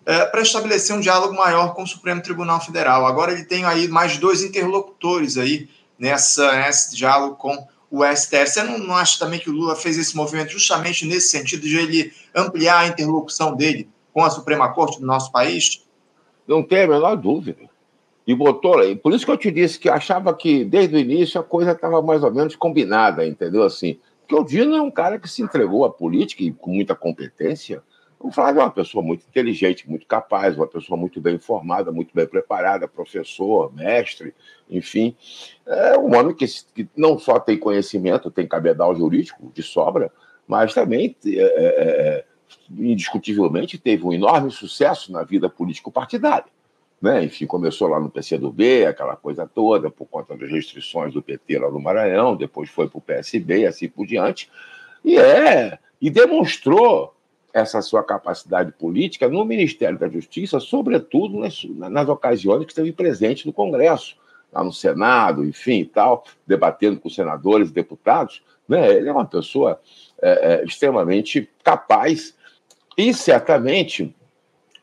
é, 0.06 0.26
para 0.26 0.42
estabelecer 0.42 0.96
um 0.96 1.00
diálogo 1.00 1.34
maior 1.34 1.74
com 1.74 1.84
o 1.84 1.88
Supremo 1.88 2.22
Tribunal 2.22 2.62
Federal. 2.62 3.06
Agora 3.06 3.32
ele 3.32 3.44
tem 3.44 3.66
aí 3.66 3.88
mais 3.88 4.18
dois 4.18 4.44
interlocutores 4.44 5.38
aí 5.38 5.68
nessa, 5.98 6.56
nesse 6.58 6.96
diálogo 6.96 7.36
com 7.36 7.68
o 7.90 8.04
STF. 8.06 8.48
Você 8.48 8.64
não, 8.64 8.78
não 8.78 8.96
acha 8.96 9.18
também 9.18 9.40
que 9.40 9.50
o 9.50 9.54
Lula 9.54 9.76
fez 9.76 9.98
esse 9.98 10.16
movimento 10.16 10.52
justamente 10.52 11.06
nesse 11.06 11.30
sentido 11.30 11.64
de 11.64 11.78
ele 11.78 12.14
ampliar 12.36 12.80
a 12.80 12.88
interlocução 12.88 13.56
dele 13.56 13.90
com 14.14 14.24
a 14.24 14.30
Suprema 14.30 14.72
Corte 14.74 15.00
do 15.00 15.06
nosso 15.06 15.32
país? 15.32 15.84
Não 16.48 16.62
tem 16.62 16.84
a 16.84 16.88
menor 16.88 17.16
dúvida. 17.16 17.70
E 18.28 18.34
botou. 18.34 18.78
Por 18.98 19.14
isso 19.14 19.26
que 19.26 19.32
eu 19.32 19.38
te 19.38 19.52
disse 19.52 19.78
que 19.78 19.88
achava 19.88 20.34
que 20.34 20.66
desde 20.66 20.96
o 20.96 21.00
início 21.00 21.40
a 21.40 21.44
coisa 21.44 21.72
estava 21.72 22.02
mais 22.02 22.24
ou 22.24 22.32
menos 22.32 22.56
combinada, 22.56 23.26
entendeu? 23.26 23.64
Assim, 23.64 24.00
porque 24.22 24.36
o 24.36 24.44
Dino 24.44 24.76
é 24.76 24.82
um 24.82 24.90
cara 24.90 25.20
que 25.20 25.30
se 25.30 25.44
entregou 25.44 25.86
à 25.86 25.92
política 25.92 26.44
e 26.44 26.52
com 26.52 26.72
muita 26.72 26.96
competência. 26.96 27.84
O 28.26 28.32
Flávio 28.32 28.60
é 28.60 28.64
uma 28.64 28.72
pessoa 28.72 29.04
muito 29.04 29.24
inteligente, 29.30 29.88
muito 29.88 30.08
capaz, 30.08 30.58
uma 30.58 30.66
pessoa 30.66 31.00
muito 31.00 31.22
bem 31.22 31.36
informada, 31.36 31.92
muito 31.92 32.10
bem 32.12 32.26
preparada, 32.26 32.88
professor, 32.88 33.72
mestre, 33.72 34.34
enfim. 34.68 35.16
É 35.64 35.96
um 35.96 36.18
homem 36.18 36.36
que, 36.36 36.48
que 36.74 36.90
não 36.98 37.20
só 37.20 37.40
tem 37.40 37.56
conhecimento, 37.56 38.32
tem 38.32 38.48
cabedal 38.48 38.96
jurídico 38.96 39.52
de 39.54 39.62
sobra, 39.62 40.12
mas 40.48 40.74
também, 40.74 41.16
é, 41.24 41.30
é, 41.30 41.44
é, 41.44 42.26
indiscutivelmente, 42.72 43.78
teve 43.78 44.04
um 44.04 44.12
enorme 44.12 44.50
sucesso 44.50 45.12
na 45.12 45.22
vida 45.22 45.48
político-partidária. 45.48 46.50
Né? 47.00 47.26
Enfim, 47.26 47.46
começou 47.46 47.88
lá 47.88 48.00
no 48.00 48.10
PCdoB, 48.10 48.88
aquela 48.88 49.16
coisa 49.16 49.46
toda, 49.46 49.92
por 49.92 50.08
conta 50.08 50.36
das 50.36 50.50
restrições 50.50 51.14
do 51.14 51.22
PT 51.22 51.60
lá 51.60 51.70
no 51.70 51.80
Maranhão, 51.80 52.36
depois 52.36 52.72
foi 52.72 52.90
para 52.90 52.98
o 52.98 53.02
PSB 53.02 53.60
e 53.60 53.68
assim 53.68 53.88
por 53.88 54.08
diante. 54.08 54.50
E 55.04 55.16
é, 55.16 55.78
e 56.02 56.10
demonstrou 56.10 57.15
essa 57.56 57.82
sua 57.82 58.04
capacidade 58.04 58.74
política 58.74 59.30
no 59.30 59.46
Ministério 59.46 59.98
da 59.98 60.10
Justiça, 60.10 60.60
sobretudo 60.60 61.40
nas, 61.40 61.64
nas 61.64 62.10
ocasiões 62.10 62.66
que 62.66 62.74
esteve 62.74 62.92
presente 62.92 63.48
no 63.48 63.54
Congresso, 63.54 64.18
lá 64.52 64.62
no 64.62 64.74
Senado, 64.74 65.46
enfim, 65.46 65.80
e 65.80 65.86
tal, 65.86 66.26
debatendo 66.46 67.00
com 67.00 67.10
senadores 67.10 67.70
e 67.70 67.74
deputados. 67.74 68.44
Né? 68.68 68.98
Ele 68.98 69.08
é 69.08 69.12
uma 69.12 69.26
pessoa 69.26 69.80
é, 70.22 70.32
é, 70.32 70.66
extremamente 70.66 71.50
capaz 71.64 72.36
e 72.98 73.14
certamente 73.14 74.14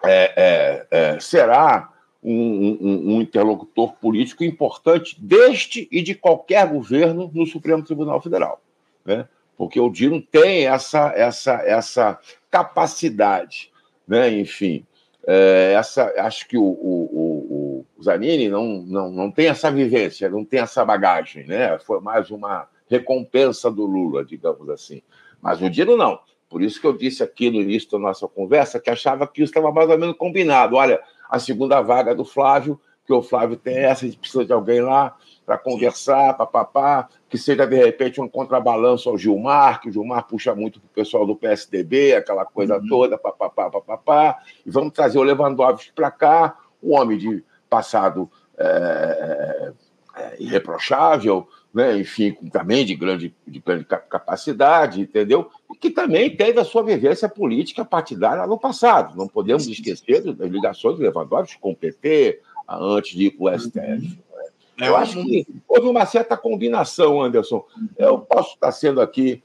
é, 0.03 0.33
é, 0.35 0.87
é 0.91 1.21
será 1.21 1.93
um, 2.23 2.33
um, 2.33 3.17
um, 3.17 3.21
interlocutor 3.21 3.93
político 4.01 4.45
importante 4.45 5.21
deste 5.21 5.87
e 5.93 6.01
de 6.01 6.15
qualquer 6.15 6.67
governo 6.69 7.31
no 7.35 7.45
Supremo 7.45 7.83
Tribunal 7.83 8.23
Federal. 8.23 8.63
Né? 9.05 9.29
Porque 9.63 9.79
o 9.79 9.89
Dino 9.89 10.21
tem 10.21 10.67
essa, 10.67 11.13
essa, 11.15 11.53
essa 11.65 12.19
capacidade, 12.51 13.71
né? 14.09 14.29
Enfim, 14.29 14.85
é, 15.25 15.75
essa, 15.77 16.13
acho 16.19 16.49
que 16.49 16.59
o, 16.59 16.65
o, 16.65 17.87
o, 17.97 18.03
Zanini 18.03 18.49
não, 18.49 18.83
não, 18.83 19.09
não 19.13 19.31
tem 19.31 19.47
essa 19.47 19.71
vivência, 19.71 20.29
não 20.29 20.45
tem 20.45 20.59
essa 20.59 20.85
bagagem, 20.85 21.47
né? 21.47 21.79
Foi 21.79 22.01
mais 22.01 22.29
uma 22.33 22.69
recompensa 22.91 23.71
do 23.71 23.87
Lula, 23.87 24.25
digamos 24.25 24.69
assim. 24.69 25.01
Mas 25.41 25.63
o 25.63 25.71
Dino 25.71 25.97
não. 25.97 26.19
Por 26.51 26.61
isso 26.61 26.81
que 26.81 26.87
eu 26.89 26.93
disse 26.93 27.23
aqui 27.23 27.49
no 27.49 27.61
início 27.61 27.89
da 27.93 28.01
nossa 28.01 28.27
conversa 28.27 28.81
que 28.81 28.91
achava 28.91 29.29
que 29.29 29.45
isso 29.45 29.53
estava 29.53 29.71
mais 29.71 29.89
ou 29.89 29.97
menos 29.97 30.17
combinado. 30.17 30.75
Olha, 30.75 31.01
a 31.31 31.39
segunda 31.39 31.81
vaga 31.81 32.17
do 32.17 32.25
Flávio, 32.25 32.81
que 33.07 33.13
o 33.13 33.23
Flávio 33.23 33.57
tem 33.57 33.77
essa, 33.77 34.05
a 34.05 34.09
gente 34.09 34.19
precisa 34.19 34.45
de 34.45 34.53
alguém 34.53 34.81
lá 34.81 35.17
para 35.45 35.59
conversar, 35.59 36.35
papapá, 36.35 37.09
que 37.29 37.37
seja 37.37 37.67
de 37.67 37.77
repente 37.77 38.21
um 38.21 38.29
contrabalanço 38.29 39.09
ao 39.09 39.19
Gilmar, 39.19 39.81
que 39.81 39.89
o 39.89 39.93
Gilmar 39.93 40.27
puxa 40.27 40.55
muito 40.55 40.81
para 40.81 40.87
o 40.87 40.95
pessoal 40.95 41.27
do 41.27 41.37
PSDB, 41.37 42.15
aquela 42.15 42.45
coisa 42.45 42.79
uhum. 42.79 42.87
toda, 42.89 43.19
papapá, 43.19 43.69
papapá, 43.71 44.39
e 44.65 44.71
vamos 44.71 44.93
trazer 44.93 45.19
o 45.19 45.23
Lewandowski 45.23 45.93
para 45.93 46.11
cá, 46.11 46.57
um 46.83 46.95
homem 46.95 47.19
de 47.19 47.45
passado 47.69 48.31
é, 48.57 49.73
é, 50.15 50.37
irreprochável, 50.39 51.49
né? 51.73 51.99
enfim, 51.99 52.33
também 52.53 52.85
de 52.85 52.95
grande, 52.95 53.35
de 53.47 53.59
grande 53.59 53.85
capacidade, 53.85 55.01
entendeu? 55.01 55.51
E 55.73 55.77
que 55.77 55.91
também 55.91 56.37
teve 56.37 56.61
a 56.61 56.65
sua 56.65 56.83
vivência 56.83 57.29
política 57.29 57.85
partidária 57.85 58.47
no 58.47 58.59
passado. 58.59 59.17
Não 59.17 59.27
podemos 59.27 59.67
esquecer 59.67 60.21
das 60.35 60.51
ligações 60.51 60.97
do 60.97 61.03
Lewandowski 61.03 61.59
com 61.59 61.73
o 61.73 61.77
PT, 61.77 62.41
antes 62.69 63.17
de 63.17 63.27
ir 63.27 63.31
para 63.33 63.57
o 63.57 63.59
STF. 63.59 63.81
Uhum. 63.81 64.19
É, 64.83 64.89
eu 64.89 64.97
acho 64.97 65.23
que 65.23 65.47
houve 65.69 65.87
uma 65.89 66.07
certa 66.07 66.37
combinação, 66.37 67.23
Anderson. 67.23 67.65
Eu 67.97 68.19
posso 68.19 68.55
estar 68.55 68.73
sendo 68.73 69.01
aqui 69.01 69.43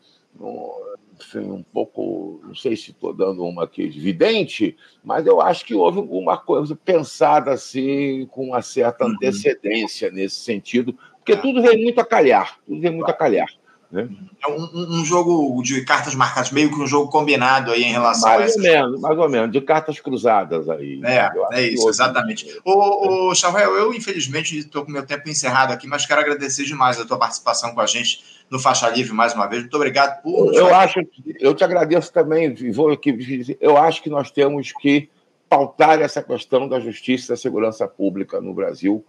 enfim, 1.19 1.39
um 1.39 1.63
pouco, 1.63 2.39
não 2.43 2.55
sei 2.55 2.75
se 2.75 2.91
estou 2.91 3.13
dando 3.13 3.43
uma 3.43 3.63
aqui 3.63 3.83
evidente, 3.83 4.77
mas 5.03 5.25
eu 5.25 5.41
acho 5.41 5.65
que 5.65 5.73
houve 5.73 5.97
alguma 5.97 6.37
coisa 6.37 6.75
pensada 6.75 7.51
assim, 7.51 8.25
com 8.27 8.49
uma 8.49 8.61
certa 8.61 9.05
uhum. 9.05 9.11
antecedência 9.11 10.11
nesse 10.11 10.35
sentido, 10.35 10.97
porque 11.17 11.35
tudo 11.35 11.61
vem 11.61 11.81
muito 11.81 11.99
a 11.99 12.05
calhar, 12.05 12.59
tudo 12.65 12.79
vem 12.79 12.91
muito 12.91 13.09
a 13.09 13.13
calhar. 13.13 13.47
Né? 13.89 14.09
É 14.43 14.51
um, 14.51 14.99
um, 14.99 15.05
jogo 15.05 15.61
de 15.63 15.83
cartas 15.85 16.13
marcadas, 16.13 16.51
meio 16.51 16.69
que 16.69 16.75
um 16.75 16.85
jogo 16.85 17.09
combinado 17.09 17.71
aí 17.71 17.83
em 17.83 17.91
relação 17.91 18.29
mais 18.29 18.35
a 18.35 18.39
Mais 18.39 18.55
ou 18.55 18.61
menos, 18.61 19.01
mais 19.01 19.17
ou 19.17 19.29
menos, 19.29 19.51
de 19.51 19.61
cartas 19.61 19.99
cruzadas 19.99 20.69
aí. 20.69 20.99
É, 21.05 21.29
é 21.53 21.61
isso, 21.61 21.87
exatamente. 21.87 22.45
Ô, 22.65 23.29
ô 23.29 23.35
Chavel, 23.35 23.75
eu 23.75 23.93
infelizmente 23.93 24.57
estou 24.57 24.83
com 24.83 24.91
meu 24.91 25.05
tempo 25.05 25.29
encerrado 25.29 25.71
aqui, 25.71 25.87
mas 25.87 26.05
quero 26.05 26.19
agradecer 26.19 26.65
demais 26.65 26.99
a 26.99 27.05
tua 27.05 27.17
participação 27.17 27.73
com 27.73 27.79
a 27.79 27.85
gente 27.85 28.23
no 28.49 28.59
Faixa 28.59 28.89
Livre 28.89 29.13
mais 29.13 29.33
uma 29.33 29.47
vez. 29.47 29.61
Muito 29.61 29.75
obrigado 29.75 30.21
por. 30.21 30.53
Eu 30.53 30.73
acho, 30.75 30.99
eu 31.39 31.55
te 31.55 31.63
agradeço 31.63 32.11
também, 32.11 32.53
vou 32.71 32.91
aqui 32.91 33.57
eu 33.61 33.77
acho 33.77 34.03
que 34.03 34.09
nós 34.09 34.29
temos 34.29 34.73
que 34.73 35.09
pautar 35.47 36.01
essa 36.01 36.21
questão 36.21 36.67
da 36.67 36.79
justiça 36.81 37.27
e 37.27 37.29
da 37.29 37.37
segurança 37.37 37.87
pública 37.87 38.41
no 38.41 38.53
Brasil 38.53 39.05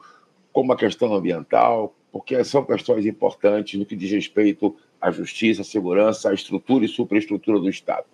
como 0.53 0.71
uma 0.71 0.77
questão 0.77 1.12
ambiental, 1.12 1.95
porque 2.12 2.42
são 2.44 2.64
questões 2.64 3.07
importantes 3.07 3.79
no 3.79 3.87
que 3.87 3.97
diz 3.97 4.11
respeito 4.11 4.75
à 5.01 5.11
justiça, 5.11 5.62
à 5.62 5.64
segurança, 5.64 6.31
à 6.31 6.35
estrutura 6.35 6.85
e 6.85 6.88
superestrutura 6.88 7.59
do 7.59 7.68
Estado. 7.68 8.07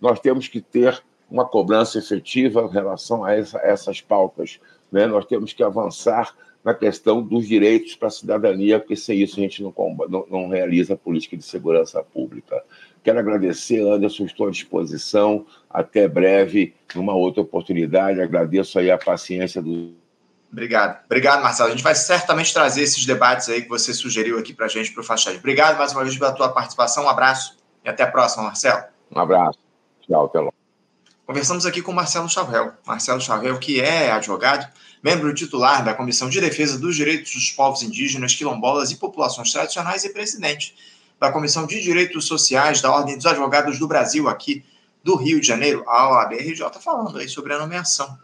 Nós 0.00 0.20
temos 0.20 0.48
que 0.48 0.60
ter 0.60 1.02
uma 1.30 1.46
cobrança 1.46 1.98
efetiva 1.98 2.62
em 2.62 2.72
relação 2.72 3.24
a, 3.24 3.34
essa, 3.34 3.58
essas 3.58 4.00
pautas. 4.00 4.58
Né? 4.90 5.06
Nós 5.06 5.24
temos 5.24 5.52
que 5.52 5.62
avançar 5.62 6.34
na 6.64 6.74
questão 6.74 7.22
dos 7.22 7.46
direitos 7.46 7.94
para 7.94 8.08
a 8.08 8.10
cidadania, 8.10 8.78
porque 8.78 8.96
sem 8.96 9.20
isso 9.20 9.38
a 9.38 9.42
gente 9.42 9.62
não, 9.62 9.72
não, 10.08 10.26
não 10.28 10.48
realiza 10.48 10.96
política 10.96 11.36
de 11.36 11.44
segurança 11.44 12.02
pública. 12.02 12.62
Quero 13.02 13.18
agradecer, 13.18 13.80
Anderson, 13.80 14.24
estou 14.24 14.48
à 14.48 14.50
disposição. 14.50 15.46
Até 15.70 16.06
breve, 16.06 16.74
numa 16.94 17.14
outra 17.14 17.40
oportunidade. 17.40 18.20
Agradeço 18.20 18.78
aí 18.78 18.90
a 18.90 18.98
paciência 18.98 19.62
do 19.62 19.99
Obrigado. 20.52 21.04
Obrigado, 21.04 21.42
Marcelo. 21.42 21.68
A 21.68 21.72
gente 21.72 21.82
vai 21.82 21.94
certamente 21.94 22.52
trazer 22.52 22.82
esses 22.82 23.06
debates 23.06 23.48
aí 23.48 23.62
que 23.62 23.68
você 23.68 23.94
sugeriu 23.94 24.38
aqui 24.38 24.52
para 24.52 24.66
a 24.66 24.68
gente, 24.68 24.92
para 24.92 25.00
o 25.00 25.04
Faixa 25.04 25.30
Obrigado 25.30 25.78
mais 25.78 25.92
uma 25.92 26.02
vez 26.02 26.16
pela 26.18 26.32
tua 26.32 26.48
participação. 26.48 27.04
Um 27.04 27.08
abraço 27.08 27.56
e 27.84 27.88
até 27.88 28.02
a 28.02 28.10
próxima, 28.10 28.42
Marcelo. 28.42 28.84
Um 29.14 29.20
abraço. 29.20 29.58
Tchau, 30.02 30.24
até 30.24 30.40
logo. 30.40 30.54
Conversamos 31.24 31.64
aqui 31.64 31.80
com 31.80 31.92
Marcelo 31.92 32.28
Chavel. 32.28 32.72
Marcelo 32.84 33.20
Chavel, 33.20 33.56
que 33.60 33.80
é 33.80 34.10
advogado, 34.10 34.66
membro 35.00 35.32
titular 35.32 35.84
da 35.84 35.94
Comissão 35.94 36.28
de 36.28 36.40
Defesa 36.40 36.76
dos 36.76 36.96
Direitos 36.96 37.32
dos 37.32 37.52
Povos 37.52 37.84
Indígenas, 37.84 38.34
Quilombolas 38.34 38.90
e 38.90 38.96
Populações 38.96 39.52
Tradicionais 39.52 40.04
e 40.04 40.12
presidente 40.12 40.74
da 41.20 41.30
Comissão 41.30 41.66
de 41.66 41.80
Direitos 41.80 42.26
Sociais 42.26 42.80
da 42.80 42.90
Ordem 42.90 43.16
dos 43.16 43.26
Advogados 43.26 43.78
do 43.78 43.86
Brasil, 43.86 44.28
aqui 44.28 44.64
do 45.04 45.14
Rio 45.14 45.40
de 45.40 45.46
Janeiro, 45.46 45.84
a 45.86 46.08
OABRJ, 46.08 46.64
falando 46.82 47.16
aí 47.18 47.28
sobre 47.28 47.54
a 47.54 47.58
nomeação 47.58 48.18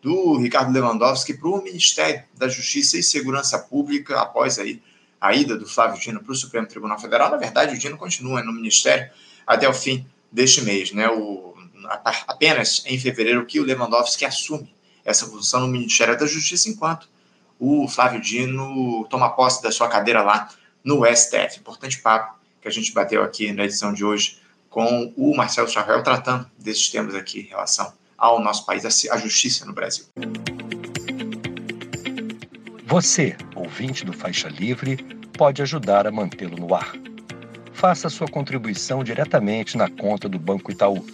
do 0.00 0.38
Ricardo 0.38 0.72
Lewandowski 0.72 1.34
para 1.34 1.48
o 1.48 1.62
Ministério 1.62 2.22
da 2.36 2.48
Justiça 2.48 2.96
e 2.96 3.02
Segurança 3.02 3.58
Pública, 3.58 4.20
após 4.20 4.58
aí 4.58 4.80
a 5.20 5.34
ida 5.34 5.56
do 5.56 5.66
Flávio 5.66 6.00
Dino 6.00 6.22
para 6.22 6.32
o 6.32 6.36
Supremo 6.36 6.66
Tribunal 6.66 6.98
Federal. 6.98 7.30
Na 7.30 7.36
verdade, 7.36 7.74
o 7.74 7.78
Dino 7.78 7.96
continua 7.96 8.42
no 8.42 8.52
Ministério 8.52 9.10
até 9.46 9.68
o 9.68 9.74
fim 9.74 10.06
deste 10.30 10.62
mês, 10.62 10.92
né? 10.92 11.08
O, 11.08 11.54
apenas 12.26 12.82
em 12.86 12.98
fevereiro 12.98 13.44
que 13.46 13.58
o 13.58 13.64
Lewandowski 13.64 14.24
assume 14.24 14.72
essa 15.04 15.26
função 15.26 15.60
no 15.60 15.68
Ministério 15.68 16.18
da 16.18 16.26
Justiça, 16.26 16.68
enquanto 16.68 17.08
o 17.58 17.88
Flávio 17.88 18.20
Dino 18.20 19.04
toma 19.10 19.30
posse 19.30 19.62
da 19.62 19.72
sua 19.72 19.88
cadeira 19.88 20.22
lá 20.22 20.48
no 20.84 21.04
STF. 21.04 21.58
Importante 21.58 21.98
papo 21.98 22.38
que 22.60 22.68
a 22.68 22.70
gente 22.70 22.92
bateu 22.92 23.22
aqui 23.22 23.52
na 23.52 23.64
edição 23.64 23.92
de 23.92 24.04
hoje 24.04 24.38
com 24.70 25.12
o 25.16 25.36
Marcelo 25.36 25.68
Charvel, 25.68 26.02
tratando 26.02 26.48
desses 26.58 26.88
temas 26.88 27.14
aqui 27.14 27.40
em 27.40 27.44
relação 27.44 27.92
ao 28.18 28.38
nosso 28.40 28.66
país, 28.66 28.84
à 29.08 29.16
justiça 29.16 29.64
no 29.64 29.72
Brasil. 29.72 30.04
Você, 32.84 33.34
ouvinte 33.54 34.04
do 34.04 34.12
Faixa 34.12 34.48
Livre, 34.48 34.96
pode 35.34 35.62
ajudar 35.62 36.04
a 36.06 36.10
mantê-lo 36.10 36.56
no 36.56 36.74
ar. 36.74 36.92
Faça 37.72 38.10
sua 38.10 38.26
contribuição 38.26 39.04
diretamente 39.04 39.76
na 39.76 39.88
conta 39.88 40.28
do 40.28 40.36
Banco 40.38 40.72
Itaú, 40.72 41.06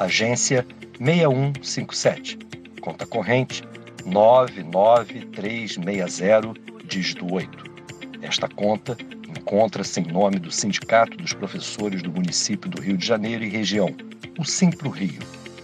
agência 0.00 0.66
6157, 0.98 2.36
conta 2.80 3.06
corrente 3.06 3.62
99360, 4.04 6.54
dígito 6.84 7.32
8. 7.32 7.68
Esta 8.20 8.48
conta 8.48 8.98
encontra-se 9.28 10.00
em 10.00 10.06
nome 10.06 10.40
do 10.40 10.50
Sindicato 10.50 11.16
dos 11.16 11.32
Professores 11.32 12.02
do 12.02 12.10
Município 12.10 12.68
do 12.68 12.82
Rio 12.82 12.96
de 12.96 13.06
Janeiro 13.06 13.44
e 13.44 13.48
região, 13.48 13.94
o 14.36 14.44
Simpro 14.44 14.90
Rio 14.90 15.37